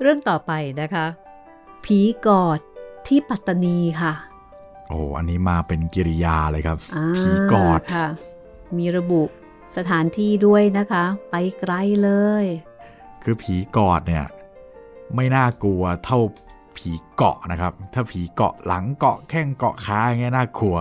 [0.00, 1.06] เรื่องต่อไปนะคะ
[1.84, 2.60] ผีกอด
[3.06, 4.12] ที่ปัตตานีค่ะ
[4.88, 8.06] โอ้อันนี้มาเป็นกิริยาเลยครับาผีกอดค่ะ
[8.78, 9.22] มีระบุ
[9.76, 12.10] สถานที่ด้วยนะคะ ไปไกลเล
[12.42, 12.44] ย
[13.22, 14.24] คือผีกอดเนี่ย
[15.14, 16.18] ไม่น่ากลัวเท่า
[16.78, 20.76] ผีเกาะนะครับ ถ้าผีเกาะหลังเกาะแข้งเกาะขาอย่างเงี้ยน่ากลัว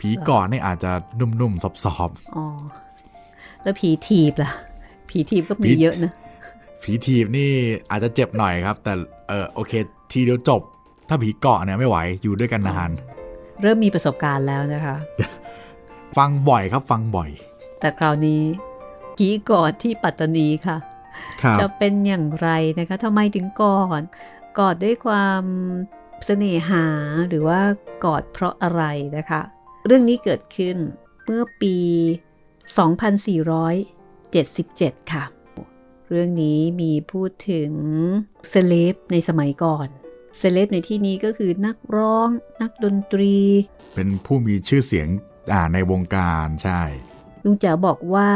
[0.00, 0.90] ผีกอดนี่อาจจะ
[1.20, 2.44] นุ่มๆซอบอ๋อ
[3.62, 4.50] แล้วผีถีบล่ะ
[5.08, 6.23] ผีถีบก็มีผีเยอะนะๆ
[6.84, 7.50] ผีทีบนี่
[7.90, 8.92] อาจจะเจ็บหน่อยครับ แต่
[9.28, 9.72] เออโอเค
[10.12, 10.62] ทีเดียวจบ
[11.08, 12.90] ถ้าผีเกาะเนี่ยไม่ไหวอยู่ด้วยกันนาน
[13.62, 14.96] เริ่มมีประสบการณ์แล้วนะคะ
[16.16, 17.30] ฟังบ่อยครับฟังบ่อย
[17.80, 18.42] แต่คราวนี้
[19.16, 20.76] ผีกอดที่ปัตตานีค่ะ
[21.42, 24.02] ครับจะเป็นอย่างไรนะคะทำไมถึงกอด
[24.58, 25.42] กอดด้วยความ
[26.26, 26.86] เสน่หา
[27.28, 27.60] หรือว่า
[28.04, 28.82] กอดเพราะอะไร
[29.16, 29.40] นะคะ
[29.86, 30.76] เรื่องนี้เกิดขึ้น
[31.24, 31.76] เมื่อปี
[34.24, 35.24] 2477 ค่ะ
[36.16, 37.72] เรื่องนี้มีพูดถึง
[38.50, 39.88] เซเลบในสมัยก่อน
[40.38, 42.28] เซเลบในที่นี้ก็คือนักร้อง
[42.62, 43.36] นักดนตรี
[43.94, 45.08] เป็นผู้มีชื่อเสียง
[45.52, 46.82] อ่าในวงการใช่
[47.44, 48.30] ลุงแจ๋วบอกว่า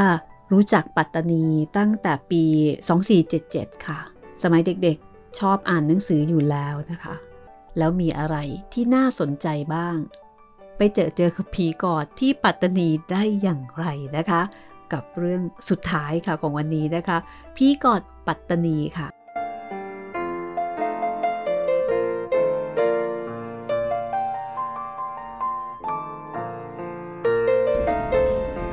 [0.52, 1.44] รู้จักปัตตานี
[1.76, 2.44] ตั้งแต่ปี
[3.14, 4.00] 2477 ค่ะ
[4.42, 7.14] สมัยเด็กๆ ชอบอ่านหนังสืออยู่แล้วนะคะ
[7.78, 8.36] แล้วมีอะไร
[8.72, 9.96] ที่น่าสนใจบ้าง
[10.76, 13.84] ไปเจอเจอกับผีกอดที่ปัตตานีได้อย่างไร
[14.16, 14.42] นะคะ
[14.92, 17.18] กับเรื่องสุดท้ายค่ะของวันนี้นะคะ
[17.57, 19.09] ผีกอดปัตตานีค่ะ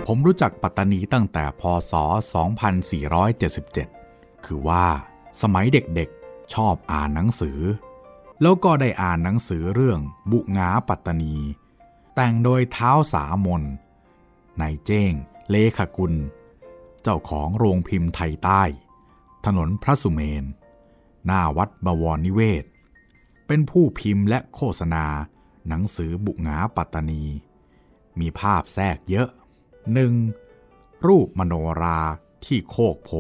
[0.08, 1.94] ผมรู้จักปัตตานีตั้งแต่พศ
[3.60, 4.86] 2477 คือว่า
[5.42, 7.60] สมัยเด็กๆชอบอ่านหนังสือ
[8.42, 10.00] แล้วก็ได้อ่านหนังสือเรื่อง
[10.32, 11.36] บุงาปัตตานี
[12.16, 13.64] แต่งโดยเท้าสามน
[14.62, 15.14] นายเจ้ง
[15.50, 16.14] เลขกุล
[17.04, 18.64] เจ้าของโรงพิมพ์ไทยใต้
[19.46, 20.44] ถนนพระสุเมน
[21.26, 22.66] หน้าวัดบวรนิเวศ
[23.48, 25.06] เป็นผู้พิมพ์และโฆษณา
[25.68, 27.24] หนังสือบุงาปัตตานี
[28.20, 29.30] มีภาพแทรกเยอะ
[30.18, 31.08] 1.
[31.08, 32.00] รูปมโนรา
[32.46, 33.12] ที่โคกโพ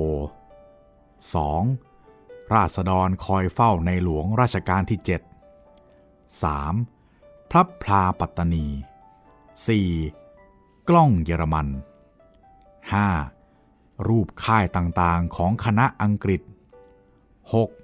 [1.63, 2.53] 2.
[2.53, 4.99] ราษฎรคอยเฝ้าในหลวงราชการที่
[5.65, 7.51] 7 3.
[7.51, 8.67] พระพลาปัตตานี
[9.97, 10.89] 4.
[10.89, 11.67] กล้องเยอรมัน
[12.93, 14.07] 5.
[14.07, 16.41] รูปค่ายต่างๆของคณะอังกฤษ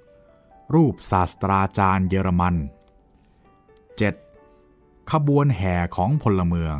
[0.06, 0.74] 6.
[0.74, 2.56] รูปศาสตราจารย์เยอรมัน
[4.28, 5.10] 7.
[5.10, 6.76] ขบวนแห่ของพลเมือง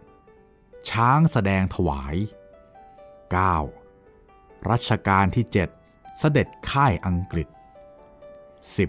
[0.00, 0.90] 8.
[0.90, 2.16] ช้างแสดงถวาย
[3.82, 4.70] 9.
[4.70, 5.44] รัชกาลที่
[5.82, 7.48] 7 เสด็จค่ายอังกฤษ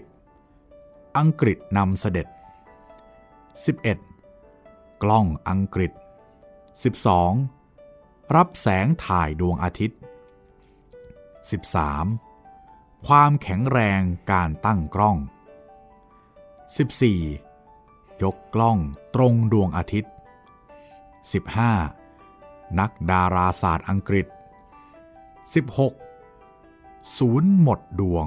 [0.08, 1.16] 10.
[1.18, 2.26] อังกฤษนำเสด็จ
[3.84, 5.02] 11.
[5.02, 7.57] กล้องอังกฤษ 12.
[8.36, 9.98] รับแสงถ่ายดวงอาทิตย์
[12.10, 13.06] 13.
[13.06, 14.00] ความแข็งแรง
[14.32, 15.16] การตั้งกล้อง
[16.90, 18.22] 14.
[18.22, 18.78] ยกกล้อง
[19.14, 20.12] ตรงดวงอาทิตย์
[21.84, 22.78] 15.
[22.78, 24.26] นักดาราศาสตร์อังกฤษ
[26.30, 27.18] 16.
[27.18, 28.26] ศูนย์หมดดวง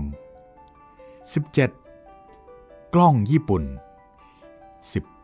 [1.28, 2.94] 17.
[2.94, 3.64] กล้องญี่ปุ่น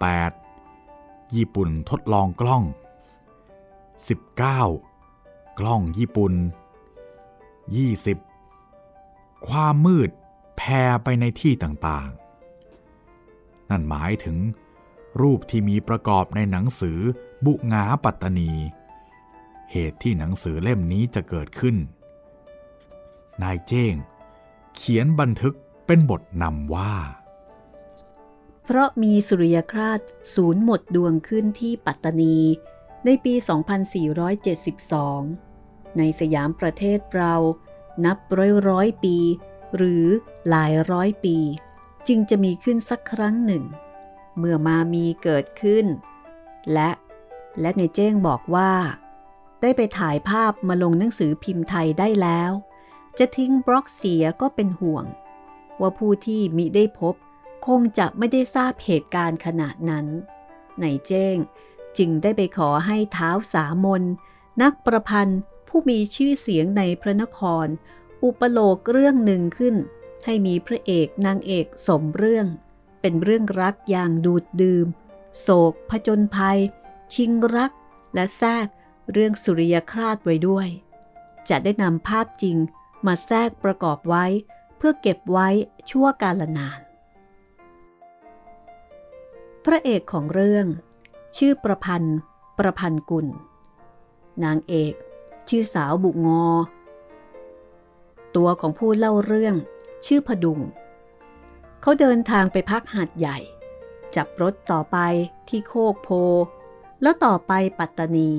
[0.07, 1.35] 18.
[1.35, 2.63] ญี่ปุ่นทดลองกล้อง
[4.05, 5.59] 19.
[5.59, 6.33] กล้องญี่ปุ่น
[8.49, 9.47] 20.
[9.47, 10.09] ความมืด
[10.57, 14.37] แผ่ไปในที่ต่างๆ นั่นหมายถึง
[15.21, 16.99] รูปที่มีประกอบในหนังสือ
[17.45, 18.51] บุงาปัตตานี
[19.71, 21.75] เหตุที่หนังสือเล่มนี้จะเกิดขึ้น
[23.41, 23.95] นายเจ้ง
[24.75, 25.55] เขียนบันทึก
[25.85, 26.93] เป็นบทนำว่า
[28.63, 29.99] เพราะมีสุริยคราส
[30.33, 32.37] ศูนย์หมดดวงขึ้นที่ปัตตานี
[33.09, 33.35] ในปี
[34.25, 37.35] 2472 ในสยามประเทศเรา
[38.05, 39.17] นับร้อยร้อยปี
[39.75, 40.05] หรือ
[40.49, 41.37] หลายร้อยปี
[42.07, 43.63] จึงจะมีขึ้นสักครั้งหนึ่ง
[44.37, 45.85] เมื่อมามีเกิดขึ้น
[46.73, 46.89] และ
[47.61, 48.71] และในเจ้งบอกว่า
[49.61, 52.51] ได้ไปถ่ายภาพมาลงหนังสือพิมพ์ไทยได้แล้ว
[53.19, 55.05] จะทิ้งบล็อกเสียก็เป็นห่วง
[55.81, 57.15] ว่าผู้ที่มิได้พบ
[57.67, 60.05] คงจะไม่ได้ทราบเหตุการณ์ขนาดนั้น
[60.81, 61.37] ในเจ้ง
[61.97, 64.03] จึงได้ไปขอให้เท้าสามน
[64.61, 67.67] นักประพันธ์ผู้มีชื่อเสียงในพระนคร
[68.23, 69.75] อุปโลกเรื่องหนึ่งขึ้น
[70.25, 72.47] ให้มีพระเอกนางเอกสมเรื่อง
[73.01, 74.87] เป็นเรื่องรักอย่างดูดดื่ม
[75.39, 76.59] โศกผจญภัย
[77.13, 77.71] ชิงรัก
[78.13, 78.67] และแทรก
[79.11, 80.67] เรื่องสุริยคราสไว้ด้วย
[81.49, 82.57] จะได้นำภาพจริง
[83.05, 84.25] มาแทรกประกอบไว้
[84.77, 85.47] เพื่อเก็บไว้
[85.89, 86.79] ชั่วกาลนาน
[89.65, 90.65] พระเอกของเรื่อง
[91.35, 92.17] ชื่อประพันธ์
[92.57, 93.27] ประพันธ์กุล
[94.43, 94.93] นางเอก
[95.49, 96.45] ชื่อสาวบุงอ
[98.35, 99.55] ตัวของผู้เล่าเรื่อง
[100.05, 100.59] ชื่อพดุง
[101.81, 103.37] เขาเดินทางไปพักหาดใหญ่
[104.15, 104.97] จับรถต่อไป
[105.49, 106.09] ที่โคกโพ
[107.01, 108.31] แล้วต่อไปปัตตานี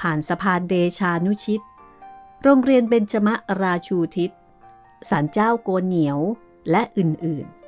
[0.00, 1.60] ผ่านสะพานเดชานุชิต
[2.42, 4.30] โรงเรียนเบญจมะราชูทิศ
[5.08, 6.18] ศาลเจ้าโกนเหนียว
[6.70, 7.61] และอื่นๆ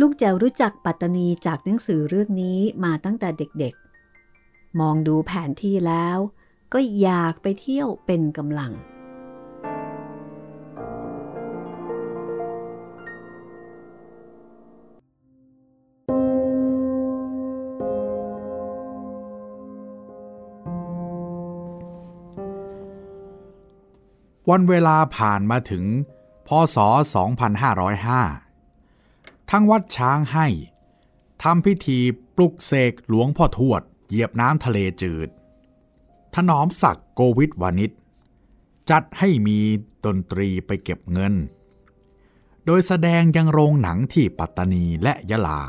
[0.00, 6.18] ลูกแจวรู้จักปัตตานีจากหนังสือเรื่องนี้มาตั้งแต่เด็กๆ มองดูแผนที่แล้ว
[6.72, 8.72] ก็อยากไปเที่ยวเป็นกำลัง
[24.50, 25.84] วันเวลาผ่านมาถึง
[26.48, 26.76] พศ
[28.06, 28.45] 2505
[29.50, 30.46] ทั้งวัดช้างให้
[31.42, 31.98] ทำพิธี
[32.36, 35.28] ปลุกเสกหลวงพ่อทวด เหยียบน้ำทะเลจืด
[36.34, 37.90] ถนอมศักดิ์โกวิทวานิช
[38.90, 39.58] จัดให้มี
[40.04, 41.34] ดนตรีไปเก็บเงิน
[42.66, 45.60] โดยแสดงยังโรงหนังที่ปัตตานีและยะลา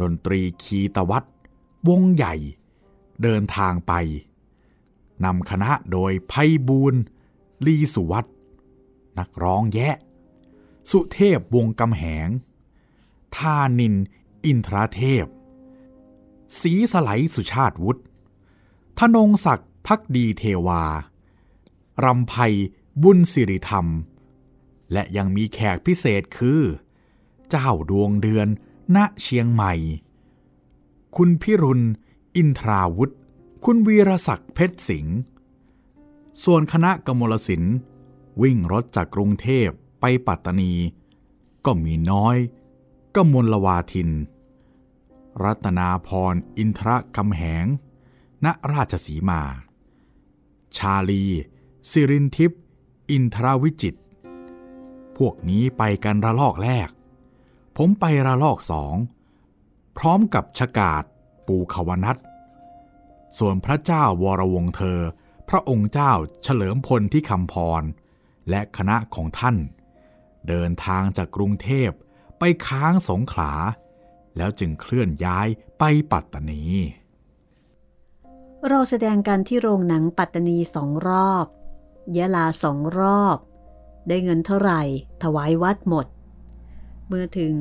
[0.00, 1.24] ดนตรีคีตวัด
[1.88, 2.34] วงใหญ่
[3.22, 3.92] เดินทางไป
[5.24, 6.32] นำคณะโดยไพ
[6.68, 6.94] บูล
[7.66, 8.26] ลีสุวัต
[9.18, 9.94] นักร้องแยะ
[10.90, 12.28] สุเทพวงกำแหง
[13.36, 13.94] ทานิน
[14.44, 15.26] อินทราเทพ
[16.60, 18.02] สีสไลสุชาติวุฒิ
[18.98, 20.84] ธนงศักดิ์พักดีเทวา
[22.04, 22.34] รำไพ
[23.02, 23.86] บุญสิริธรรม
[24.92, 26.62] และยังมีแขกพิเศษคือ
[27.50, 28.48] เจ้าดวงเดือน
[28.96, 29.74] ณเชียงใหม่
[31.16, 31.84] คุณพิรุณ
[32.36, 33.14] อินทราวุฒิ
[33.64, 35.18] คุณวีรศักดิ์เพชรสิงห์
[36.44, 37.76] ส่วนคณะกมลศิลป์
[38.42, 39.68] วิ่งรถจากกรุงเทพ
[40.00, 40.74] ไปปัตตานี
[41.64, 42.36] ก็มีน้อย
[43.14, 44.10] กมลวาทิน
[45.44, 47.66] รัตนาพรอินทรคำแหง
[48.44, 49.42] ณราชสีมา
[50.76, 51.24] ชาลี
[51.90, 52.62] สิรินทิพย์
[53.10, 53.94] อินทรวิจิต
[55.16, 56.88] พวกนี้ไปกันระลอกแรก
[57.76, 58.94] ผมไประลอกสอง
[59.98, 61.04] พร้อมกับชกาด
[61.46, 62.16] ปูขวนัท
[63.38, 65.00] ส่วนพระเจ้าวรวงเธอ
[65.48, 67.82] พระองค์เจ้าเฉลิมพลที่คำพร
[68.50, 69.56] และคณะของท่าน
[70.48, 71.90] เดินทางจากกรุงเทพ
[72.38, 73.52] ไปค้างสงขลา
[74.36, 76.64] แล้วจึงเคลื่อนย้ายไปปัตตานี
[78.68, 81.46] เราแสดงกันที่โรงหนังปัตตานีสองรอบ
[82.16, 83.38] ยะลาสองรอบ
[84.08, 84.82] ได้เงินเท่าไหร่
[85.22, 86.06] ถวายวัดหมด
[87.08, 87.56] เมื่อถึง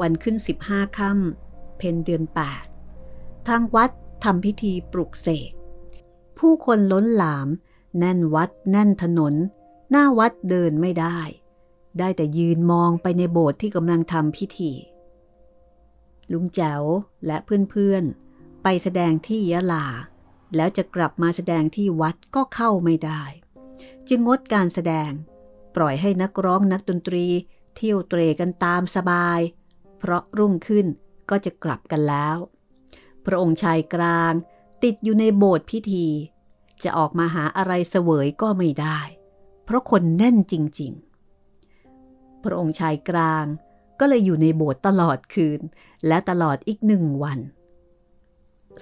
[0.00, 2.24] วันขึ้น 15ค่ำเพนเดือน
[2.86, 3.90] 8 ทางวัด
[4.24, 5.52] ทำพิธีปลุกเสก
[6.38, 7.48] ผู้คนล้นหลาม
[7.98, 9.34] แน่นวัดแน่นถนน
[9.90, 11.18] หน้าวัดเดินไม่ได้
[11.98, 14.72] ได้แต่ยืนมองไปในโบสถ์ที่กำลังทำพิธี
[16.32, 16.82] ลุงแจ๋ว
[17.26, 17.36] และ
[17.70, 19.86] เพื่อนๆ ไปแสดงที่ยะลา
[20.56, 23.22] แล้วจะกลับมาแสดงที่วัดก็เข้าไม่ได้
[24.08, 25.10] จึงงดการแสดง
[25.76, 27.26] ปล่อยให้นักร้องนักดนตรี
[27.76, 29.40] เที่ยวเตรกันตามสบาย
[29.98, 30.86] เพราะรุ่งขึ้น
[31.30, 32.36] ก็จะกลับกันแล้ว
[33.26, 34.32] พระองค์ชายกลาง
[34.84, 36.06] ติดอยู่ในโบสถ์พิธี
[36.82, 38.98] จะออกมาหาอะไรเสวยก็ไม่ได้
[39.64, 41.05] เพราะคนแน่นจริง ๆ
[42.46, 43.44] พระองค์ชายกลาง
[44.00, 45.60] ก็เลยอยู่ในโบสถ์ตลอดคืน
[46.06, 47.38] และตลอดอีกหนึ่งวัน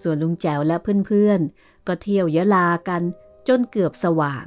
[0.03, 3.03] ส่วนลุงแจ๋วและเพื่อนๆ ก็เที่ยวยะลากัน
[3.49, 4.45] จนเกือบสว่าง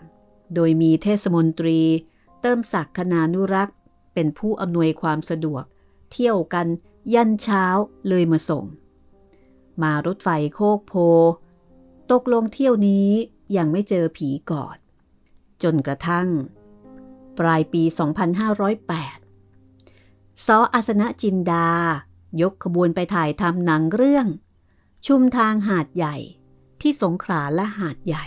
[0.56, 1.80] โดยมีเทศมนตรี
[2.42, 3.78] เติมศักดิ์คณานุรักษ์
[4.14, 5.64] เป็นผู้อำนวยความสะดวก
[6.12, 6.68] เที่ยวกัน
[7.14, 7.66] ยันเช้า
[8.08, 8.66] เลยมาส่ง
[9.82, 10.94] มารถไฟโคกโพ
[12.12, 13.10] ตกลงเที่ยวนี้
[13.58, 14.78] ยังไม่เจอผีกอด
[15.64, 16.28] จนกระทั่ง
[17.40, 17.94] ปลายปี 2508
[20.46, 21.70] ซออาสนะจินดา
[22.42, 24.28] ยกขบวนไปถ่ายทำหนังเรื่อง
[25.08, 26.16] ชุมทางหาดใหญ่
[26.82, 28.26] ที่สงขลาและหาดใหญ่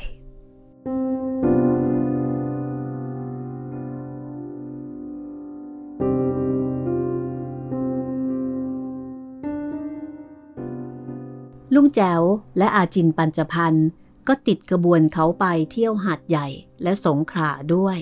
[11.75, 12.23] ลุงแจ๋ว
[12.59, 13.89] และอาจินปัญจพันธ์
[14.29, 16.49] ก็ติดกระบวนเขาไปเที่ยวหาดใหญ่
[16.83, 17.99] และสงขลาด้วย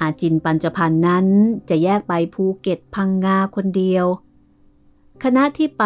[0.00, 1.26] อาจินปัญจพันธ์นั้น
[1.68, 4.06] จะแยกไปภูเก็ตพังงาคนเดียว
[5.22, 5.84] คณะที่ไป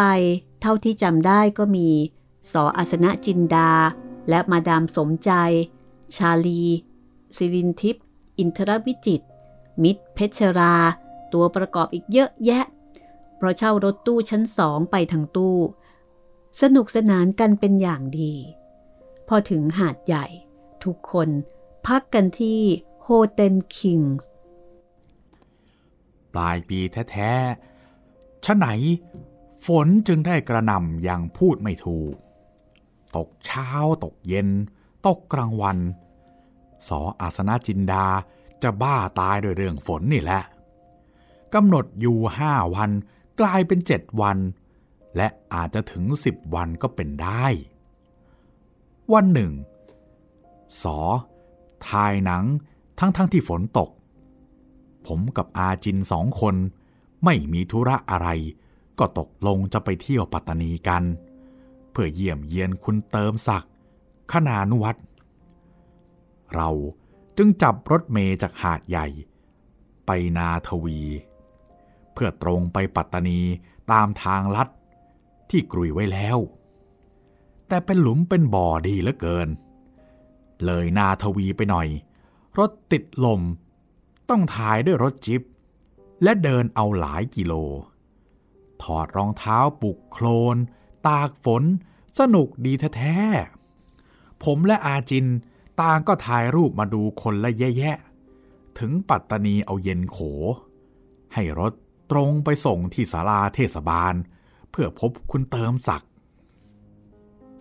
[0.61, 1.89] เท่าที่จำได้ก็มี
[2.51, 3.71] สออาสนะจินดา
[4.29, 5.31] และมาดามสมใจ
[6.15, 6.63] ชาลี
[7.35, 8.05] สิรินทิพย์
[8.37, 9.21] อินทรวิจิต
[9.83, 10.75] มิตรเพชรา
[11.33, 12.63] ตัวประกอบอีกเยอะแยะ
[13.37, 15.57] เพราะเช่ารถตู้ชั้นสองไปทางตู้
[16.61, 18.33] สนุกสนานกันเป็นอย่างดี
[19.27, 20.25] พอถึงหาดใหญ่
[20.83, 21.29] ทุกคน
[21.87, 22.61] พักกันที่
[23.33, 24.27] เทลคิงส์
[26.33, 26.79] ปลายปี
[27.11, 28.67] แท้ๆชะไหน
[29.65, 32.13] ฝนจึงได้กระหน่ำอย่างพูดไม่ถูก
[33.15, 33.69] ตกเช้า
[34.03, 34.49] ตกเย็น
[35.07, 35.77] ตกกลางวัน
[36.87, 38.05] สออาสนะจินดา
[38.63, 40.41] จะบ้าตายด้วยเรื่องฝนนี่แหละ
[41.53, 42.91] กำหนดอยู่ห้าวัน
[43.39, 44.37] กลายเป็นเจ็ดวัน
[45.15, 47.45] และอาจจะถึงสิบวันก็เป็นได้
[49.13, 49.51] วันหนึ่ง
[50.83, 50.97] สอ
[51.87, 52.43] ถ่ายหนัง
[53.03, 53.89] ทั้งๆทที่ฝนตก
[55.07, 56.55] ผมกับอาจินสองคน
[57.25, 58.27] ไม่มีธุระอะไร
[58.99, 61.03] ก็ตกลงจะไปเที่ยวปัตตานีกัน
[61.91, 63.71] เพื่อเยี่ยมเยียนคุณเติมศักดิ์
[64.31, 64.99] ขนานุวัตร
[66.55, 66.69] เรา
[67.37, 69.07] จึงจับรถเมย์จากหาดใหญ่
[70.05, 70.99] ไปนาทวี
[72.13, 73.39] เพื่อตรงไปปัตตานี
[73.91, 74.69] ตามทางลัด
[75.49, 76.37] ที่กรุยไว้แล้ว
[77.67, 79.47] แต่เป็นหลุมเป็นบ่อดีเหลือเกิน
[80.65, 81.87] เลยนาทวีไปหน่อย
[82.59, 83.41] รถติดลม
[84.29, 85.41] ต้องถ่ายด้วยรถจิบ
[86.23, 87.53] และเดินเอาหลายกิโล
[88.83, 90.25] ถอดรองเท้าปุกโคล
[90.55, 90.57] น
[91.07, 91.63] ตากฝน
[92.19, 95.27] สนุกดีแท้ๆ ผมและอาจิน
[95.81, 100.17] ต่างก็ถ่ายรูปมาดูคนละแย่ๆ ถึงปัตตานีเอาเย็นโข
[101.33, 101.73] ให้รถ
[102.11, 104.13] ตรงไปส่งที่ศาลาเทศบาล
[104.71, 106.09] เพื่อพบคุณเติมศักดิ์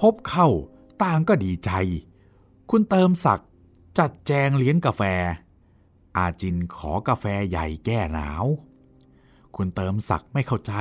[0.01, 0.49] พบเข้า
[1.03, 1.71] ต่างก็ดีใจ
[2.71, 3.50] คุณเติมศักดิ์
[3.99, 5.03] จัดแจงเลี้ยงกาแฟ
[6.17, 8.45] อาจินขอกาแฟใหญ่แก้หนาว
[9.57, 10.75] คุณเติมศักดิ์ไม่เข้าใจ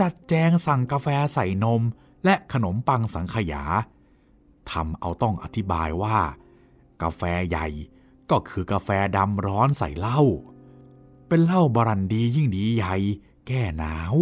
[0.00, 1.82] จัดแจงสั่งกาแฟใส่นม
[2.24, 3.64] และขนมปังสังขยา
[4.70, 6.18] ทำเอาต้องอธิบายว่า
[7.02, 7.66] กาแฟใหญ่
[8.30, 10.20] ก็คือกาแฟดำร้อนใส่เหล้า
[11.28, 12.96] เป็นเหล้าบรันดียิ่งดีใหญ่
[13.46, 14.14] แก้หนาว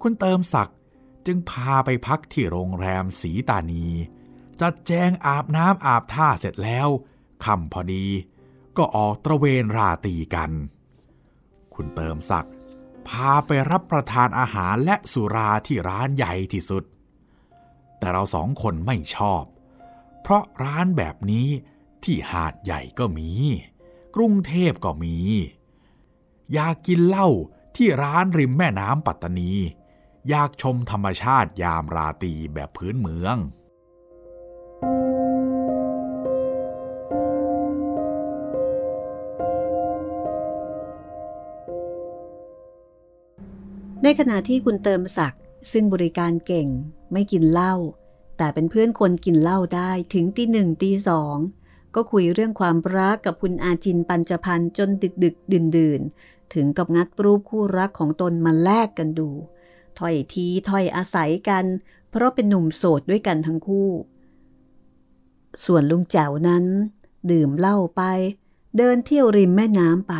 [0.00, 0.78] คุณเติมศักดิ์
[1.26, 3.86] จึงพาไปพักที่โรงแรมสีตานี
[4.60, 6.88] จัดแจงอาบน้ำอาบท่าเสร็จแล้ว
[7.44, 8.06] ค่ำพอดี
[8.76, 10.50] ก็ออกตระเวนราตีกัน
[11.74, 12.54] คุณเติมศักดิ์
[13.08, 16.84] พาไปรับประทานอาหารและสุราที่ร้านใหญ่ที่สุด
[17.98, 19.42] แต่เราสองคนไม่ชอบ
[20.22, 21.48] เพราะร้านแบบนี้
[22.04, 23.30] ที่หาดใหญ่ก็มี
[24.16, 25.16] กรุงเทพก็มี
[26.52, 27.28] อยากกินเหล้า
[27.76, 29.52] ที่ร้านริมแม่น้ำปัตตานี
[30.28, 33.36] อยากชมธรรมชาติยามราตรีแบบพื้นเมือง
[44.08, 45.42] ในขณะที่คุณเติมศักดิ์
[45.72, 46.68] ซึ่งบริการเก่ง
[47.12, 47.74] ไม่กินเหล้า
[48.36, 51.36] แต่เป็นเพื่อนคนกินเหล้าได้ถึงตีหนึ่งตีสอง
[51.94, 56.00] ก็คุยเรื่องความรักกับคุณอาจินปัญจพันธ์จนดึกดึกดื่นดื่น
[56.54, 59.30] ถึงกับงัดรูปคู่รักของตนมาแลกกันดู
[59.98, 61.64] ถ้อยทีถ้อยอาศัยกัน
[62.10, 63.88] เพราะเป็นหนุ่มโสดด้วยกันทั้งคู่
[65.64, 66.64] ส่วนลุงแจ๋วนั้น
[67.30, 68.02] ดื่มเหล้าไป
[68.76, 70.14] เดินเที่ยวริมแม่น้ำไป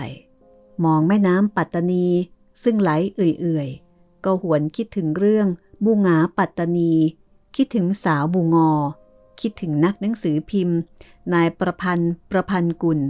[0.84, 2.09] มองแม่น้ำปัตตานี
[2.62, 5.46] ซึ่งไหลเอื่อยๆ ก็หวนคิดถึงเรื่อง
[5.84, 6.94] บูงาปัตตานี
[7.57, 8.70] คิดถึงสาวบูงอ
[9.40, 10.78] คิดถึงนักหนังสือพิมพ์
[11.32, 13.00] นายประพันธ์ประพันธ์กุล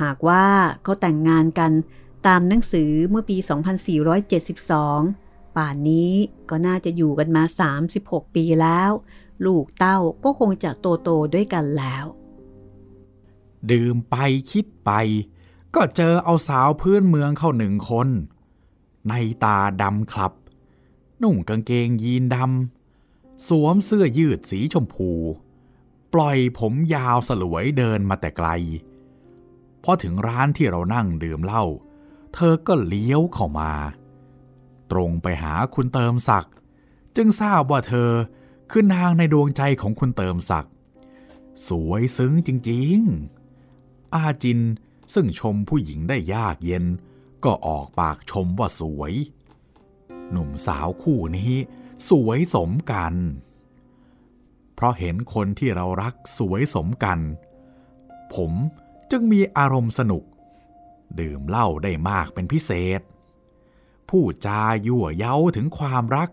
[0.00, 0.46] หากว่า
[0.82, 1.72] เขาแต่งงานกัน
[2.26, 3.36] ตามหนังสือเมื่อปี
[4.46, 6.12] 2472 ป่านนี้
[6.50, 7.42] ก็น่าจะอยู่กันมา
[7.88, 8.90] 36 ปีแล้ว
[9.44, 12.04] ลูกเต้าก็คงจะโตโตด้วยกันแล้ว
[13.70, 14.16] ดื่มไป
[14.50, 14.90] คิดไป
[15.74, 18.08] ก็เจอเอาสาวพื้นเมืองเข้าหนึ่งคน
[19.08, 20.32] ในตาดำคลับ
[21.22, 25.10] นุ่งกางเกงยีนดำสวมเสื้อยืดสีชมพู
[26.12, 28.48] ปล่อยผมยาวสลวยเดินมาแต่ไกล
[29.82, 31.64] พอถึงร้านที่เรานั่งดื่มเหล้า
[32.34, 33.72] เธอก็เลี้ยวเข้ามา
[34.90, 36.54] ตรงไปหาคุณเติมศักดิ์
[37.16, 38.10] จึงทราบว่าเธอ
[38.70, 40.72] คือนางในดวงใจของคุณเติมศักดิ์
[41.68, 44.60] สวยซึ้งจริงๆ อาจิน
[45.14, 46.84] ซึ่งชมผู้หญิงได้ยากเย็น
[47.44, 49.14] ก็ออกปากชมว่าสวย
[50.30, 51.52] หนุ่มสาวคู่นี้
[52.10, 53.14] สวยสมกัน
[54.74, 57.18] เพราะเห็นคนที่เรารักสวยสมกัน
[58.34, 58.52] ผม
[59.10, 60.22] จึงมีอารมณ์สนุก
[61.20, 63.00] ดื่มเหล้าได้มากเป็นพิเศษ
[64.08, 66.30] ผู้จายั่วเย้าถึงความรัก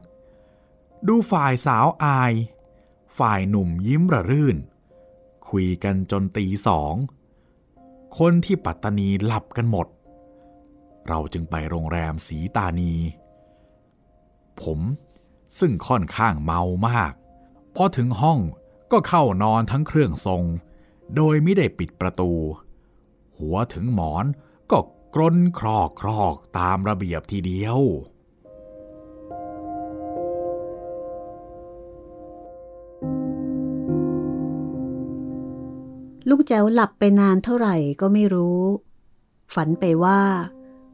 [1.08, 2.34] ดูฝ่ายสาวอาย
[3.18, 4.58] ฝ่ายหนุ่มยิ้มระรื่น
[5.50, 6.94] คุยกันจนตีสอง
[8.20, 9.88] คนที่ปัตตานีหลับกันหมด
[11.08, 12.94] เราจึงไปโรงแรมสีตานี
[14.62, 14.80] ผม
[15.60, 17.14] ซึ่งค่อนข้างเมามาก
[17.76, 18.40] พอถึงห้อง
[18.92, 20.44] ก็เข้านอนทั้งเครื่องทรง
[21.16, 22.32] โดยไม่ได้ปิดประตู
[23.38, 24.26] หัวถึงหมอน
[24.72, 24.80] ก็
[25.16, 27.80] กรนครอกครอกตามระเบียบทีเดียว
[36.30, 38.62] ลุงแจ๋วหลับไปนานเท่าไหร่ก็ไม่รู้
[39.54, 40.20] ฝันไปว่า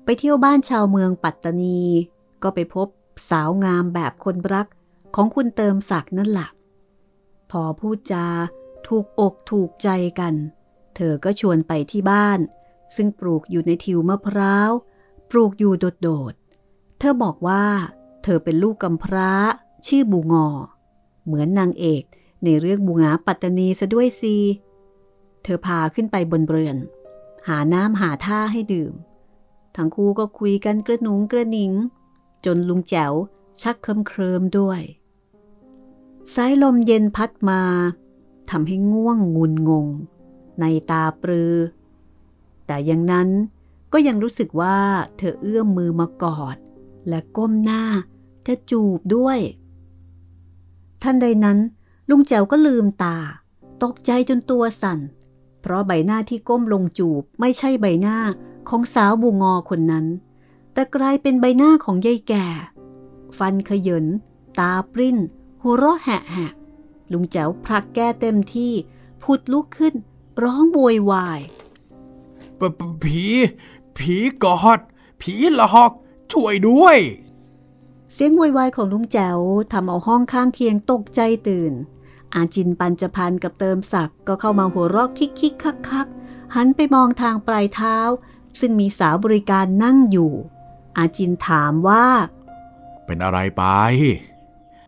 [0.05, 1.81] ไปเที่ยวบ้านชาวเมืองปัตตานี
[2.43, 2.87] ก็ไปพบ
[3.29, 4.67] สาวงามแบบคนรัก
[5.15, 6.49] ของคุณเติมศักดิ์นั่นแหละ
[7.51, 8.27] พอพูดจา
[8.87, 9.89] ถูกอกถูกใจ
[10.19, 10.33] กัน
[10.95, 12.39] เธอก็ชวนไปที่บ้าน
[12.95, 14.71] ซึ่งปลูกอยู่ในทิวมะพร้าว
[15.29, 17.63] ปลูกอยู่โดดๆ เธอบอกว่า
[18.23, 19.31] เธอเป็นลูกกำพร้า
[19.87, 20.47] ชื่อบูงอ
[21.25, 22.03] เหมือนนางเอก
[22.43, 24.35] ในเรื่องบูงาปัตตานีซะด้วยซี
[25.43, 26.77] เธอพาขึ้นไปบนเรือน
[27.47, 28.93] หาน้ำหาท่าให้ดื่ม
[29.75, 31.71] ทั้งคู่ก็คุยกันกระหนุงกระหนิง
[32.45, 33.13] จนลุงแจ๋ว
[33.61, 34.81] ชักเคลิมเคลิมด้วย
[36.33, 37.61] สายลมเย็นพัดมา
[38.49, 39.87] ทำให้ง่วงงุนงง
[40.59, 41.55] ในตาปรือ
[42.65, 43.29] แต่ยังนั้น
[43.93, 44.77] ก็ยังรู้สึกว่า
[45.17, 46.57] เธอเอื้อมมือมากอด
[47.07, 47.83] และก้มหน้า
[48.47, 49.39] จะจูบด้วย
[51.01, 51.57] ท่านใดนั้น
[52.09, 53.17] ลุงแจ๋วก็ลืมตา
[53.83, 54.99] ตกใจจนตัวสั่น
[55.61, 58.17] เพราะใบหน้าที่ก้มลงจูบไม่ใช่ใบหน้า
[58.69, 60.05] ของสาวบูงอคนนั้น
[60.73, 62.47] แต่กลายเป็นใบหน้าของยายแก่
[63.37, 64.05] ฟันขยิน
[64.59, 65.17] ตาปริ้น
[65.61, 66.51] หัวเราะแหะแหะ
[67.11, 68.73] ลุงแจ๋วพลักแก้เต็มที่
[69.21, 69.93] พุดลุกขึ้น
[70.43, 71.41] ร้องโวยวาย
[72.59, 73.23] ปปผี
[73.97, 74.79] ผีกอด
[75.21, 75.91] ผีหลอก
[76.31, 76.97] ช่วยด้วย
[78.13, 79.39] เสียงโวยวายของลุงแจ๋ว
[79.71, 81.73] ทำเอาห้องข้างเคียงตกใจตื่น
[82.33, 86.07] อาจินปัญจพันธ์กับเติมศักดิ์ก็เข้ามาหัวเราะคิกคิกคักคัก
[86.55, 87.97] หันไปมองทางปลายเท้า
[88.59, 90.31] ซึ่งมีสาวบริการนั่งอยู่
[90.97, 92.05] อาจินถามว่า
[93.05, 93.63] เป็นอะไรไป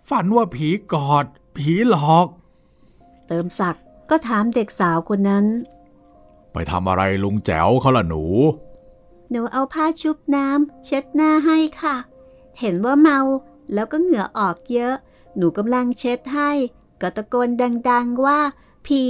[0.10, 1.26] ฝันว่าผีกอด
[1.58, 2.28] ผีหลอก
[3.28, 5.46] เติมศักดิ์ก็ถามเด็กสาวคนนั้น
[6.54, 8.24] ไปทำอะไรลุงแจ๋วเขาล่ะหนู
[9.32, 11.96] หนูเอาผ้าชุบน้ำเช็ดหน้าให้ค่ะ
[12.60, 13.20] เห็นว่าเมา
[13.74, 14.96] แล้วก็เหงื่อออกเยอะ
[15.38, 16.52] หนูกำลังเช็ดให้
[17.02, 17.50] ก็ตะโกน
[17.90, 18.40] ดัง ๆว่า
[18.88, 19.06] ผี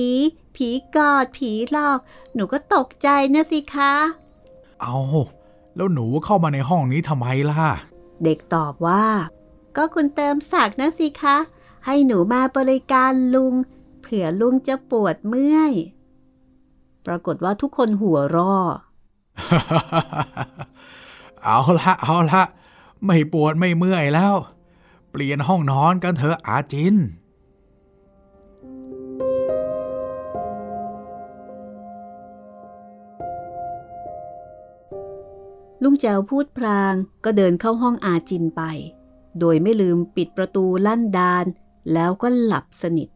[0.56, 2.00] ผีกอด ผีหลอก
[2.34, 3.94] หนูก็ตกใจนะสิคะ
[4.82, 4.98] เอา
[5.76, 7.66] แล้วหนูเข้ามาในห้องนี้ทำไมล่ะ
[8.24, 9.06] เด็กตอบว่า
[9.76, 11.38] ก็คุณเติมศักดิ์นะสิคะ
[11.86, 13.54] ให้หนูมาบริการลุง
[14.02, 15.74] เผื่อลุงจะปวดเมื่อย
[17.06, 18.56] ปรากฏว่าทุกคนหัวเรอ
[21.44, 22.44] เอาละเอาละ
[23.06, 24.36] ไม่ปวดไม่เมื่อยแล้ว
[25.12, 26.96] เปลี่ยนห้องนอนกันเถอะอาจิน
[35.84, 38.62] ลุงแจวพูดพลางก็เดินเข้าห้องอาจินไป
[39.40, 41.46] โดยไม่ลืมปิดประตูลั่นดาน
[41.94, 43.10] แล้วก็หลับสนิท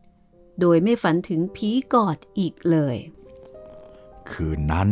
[0.60, 2.96] โดยไม่ฝันถึงผีกอดอีกเลย
[4.30, 4.90] คืนนั้น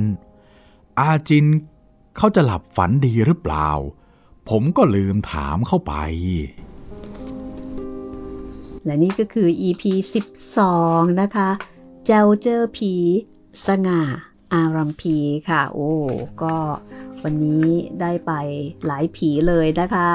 [1.00, 1.46] อาจิน
[2.18, 3.70] เขาจะหลับฝันดีหรือเปล่า
[4.50, 5.94] ผมก็ลืมถามเข้าไป
[8.86, 9.84] และนี่ก็คือ EP
[10.52, 11.50] 12 นะคะ
[12.06, 12.94] เจ้าเจอผี
[13.66, 14.02] สง่า
[14.54, 15.18] อารัมพี
[15.50, 15.91] ค่ะ โอ้
[16.41, 16.56] ก็
[17.24, 17.68] วันนี้
[18.02, 18.32] ได้ไป
[18.86, 20.10] หลายผีเลยนะคะ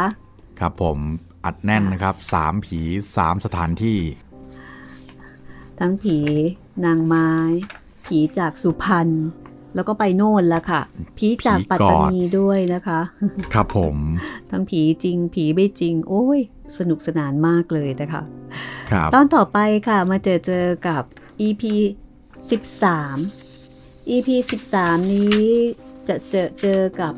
[0.61, 0.99] ครับผม
[1.45, 2.81] อัดแน่นนะครับสามผี
[3.17, 4.01] สามสถานที่
[5.81, 6.19] ทั้งผี
[6.85, 7.31] นางไม้
[8.05, 9.09] ผีจากสุพรรณ
[9.75, 10.81] แล้วก็ไปโน่นแล้วค่ะ
[11.19, 13.01] ผีจากปัตตานีด้วยนะคะ
[13.55, 13.97] ครับผม
[14.51, 16.41] ทั้งผีจริงผีไม่จริง โอ้ย
[16.79, 18.23] สนุกสนานมากเลยนะคะ
[18.91, 19.59] ครับ ตอนต่อไป
[19.89, 21.03] ค่ะมาเจอเจอกับ
[21.47, 21.63] EP
[22.41, 23.44] 13
[24.09, 24.29] EP
[24.71, 25.45] 13 นี้
[26.09, 27.15] จะเจอเจอกับ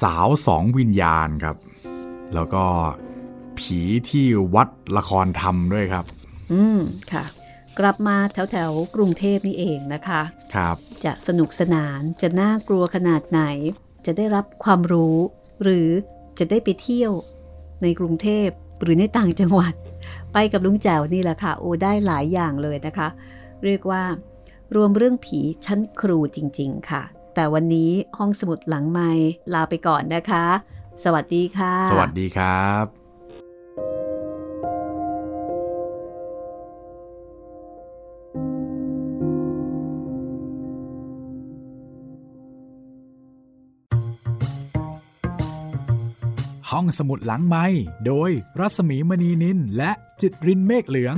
[0.00, 1.56] สาวสองวิญญาณครับ
[2.34, 2.64] แล้วก็
[3.58, 3.80] ผี
[4.10, 6.04] ที่วัดละครธรรมด้วยครับ
[6.52, 6.80] อืม
[7.12, 7.24] ค่ะ
[7.78, 10.22] กลับมาแถวแถวๆกรุงเทพนี่เองนะคะ
[10.54, 13.42] ครับ จะสนุกสนานจะน่ากลัวขนาดไหน
[14.06, 15.16] จะได้รับความรู้
[15.62, 15.88] หรือ
[16.38, 17.12] จะได้ไปเที่ยว
[17.82, 18.48] ในกรุงเทพ
[18.82, 19.74] หรือในต่างจังหวัด
[20.32, 23.08] ไปกับลุงแจ๋วนี่แหละค่ะ โอ้ได้หลายอย่างเลยนะคะ
[23.64, 24.02] เรียกว่า
[24.74, 27.02] รวมเรื่องผีชั้นครูจริง ๆ ค่ะ
[27.34, 29.10] แต่วันนี้ห้องสมุดหลังไม้
[29.54, 30.44] ลาไปก่อนนะคะ
[31.04, 32.86] สวัสดีค่ะ สวัสดีครับ
[46.70, 47.66] ห้องสมุดหลังไม้
[48.06, 51.16] โดยรัสมีมณีนินและจิตรินเมฆเหลือง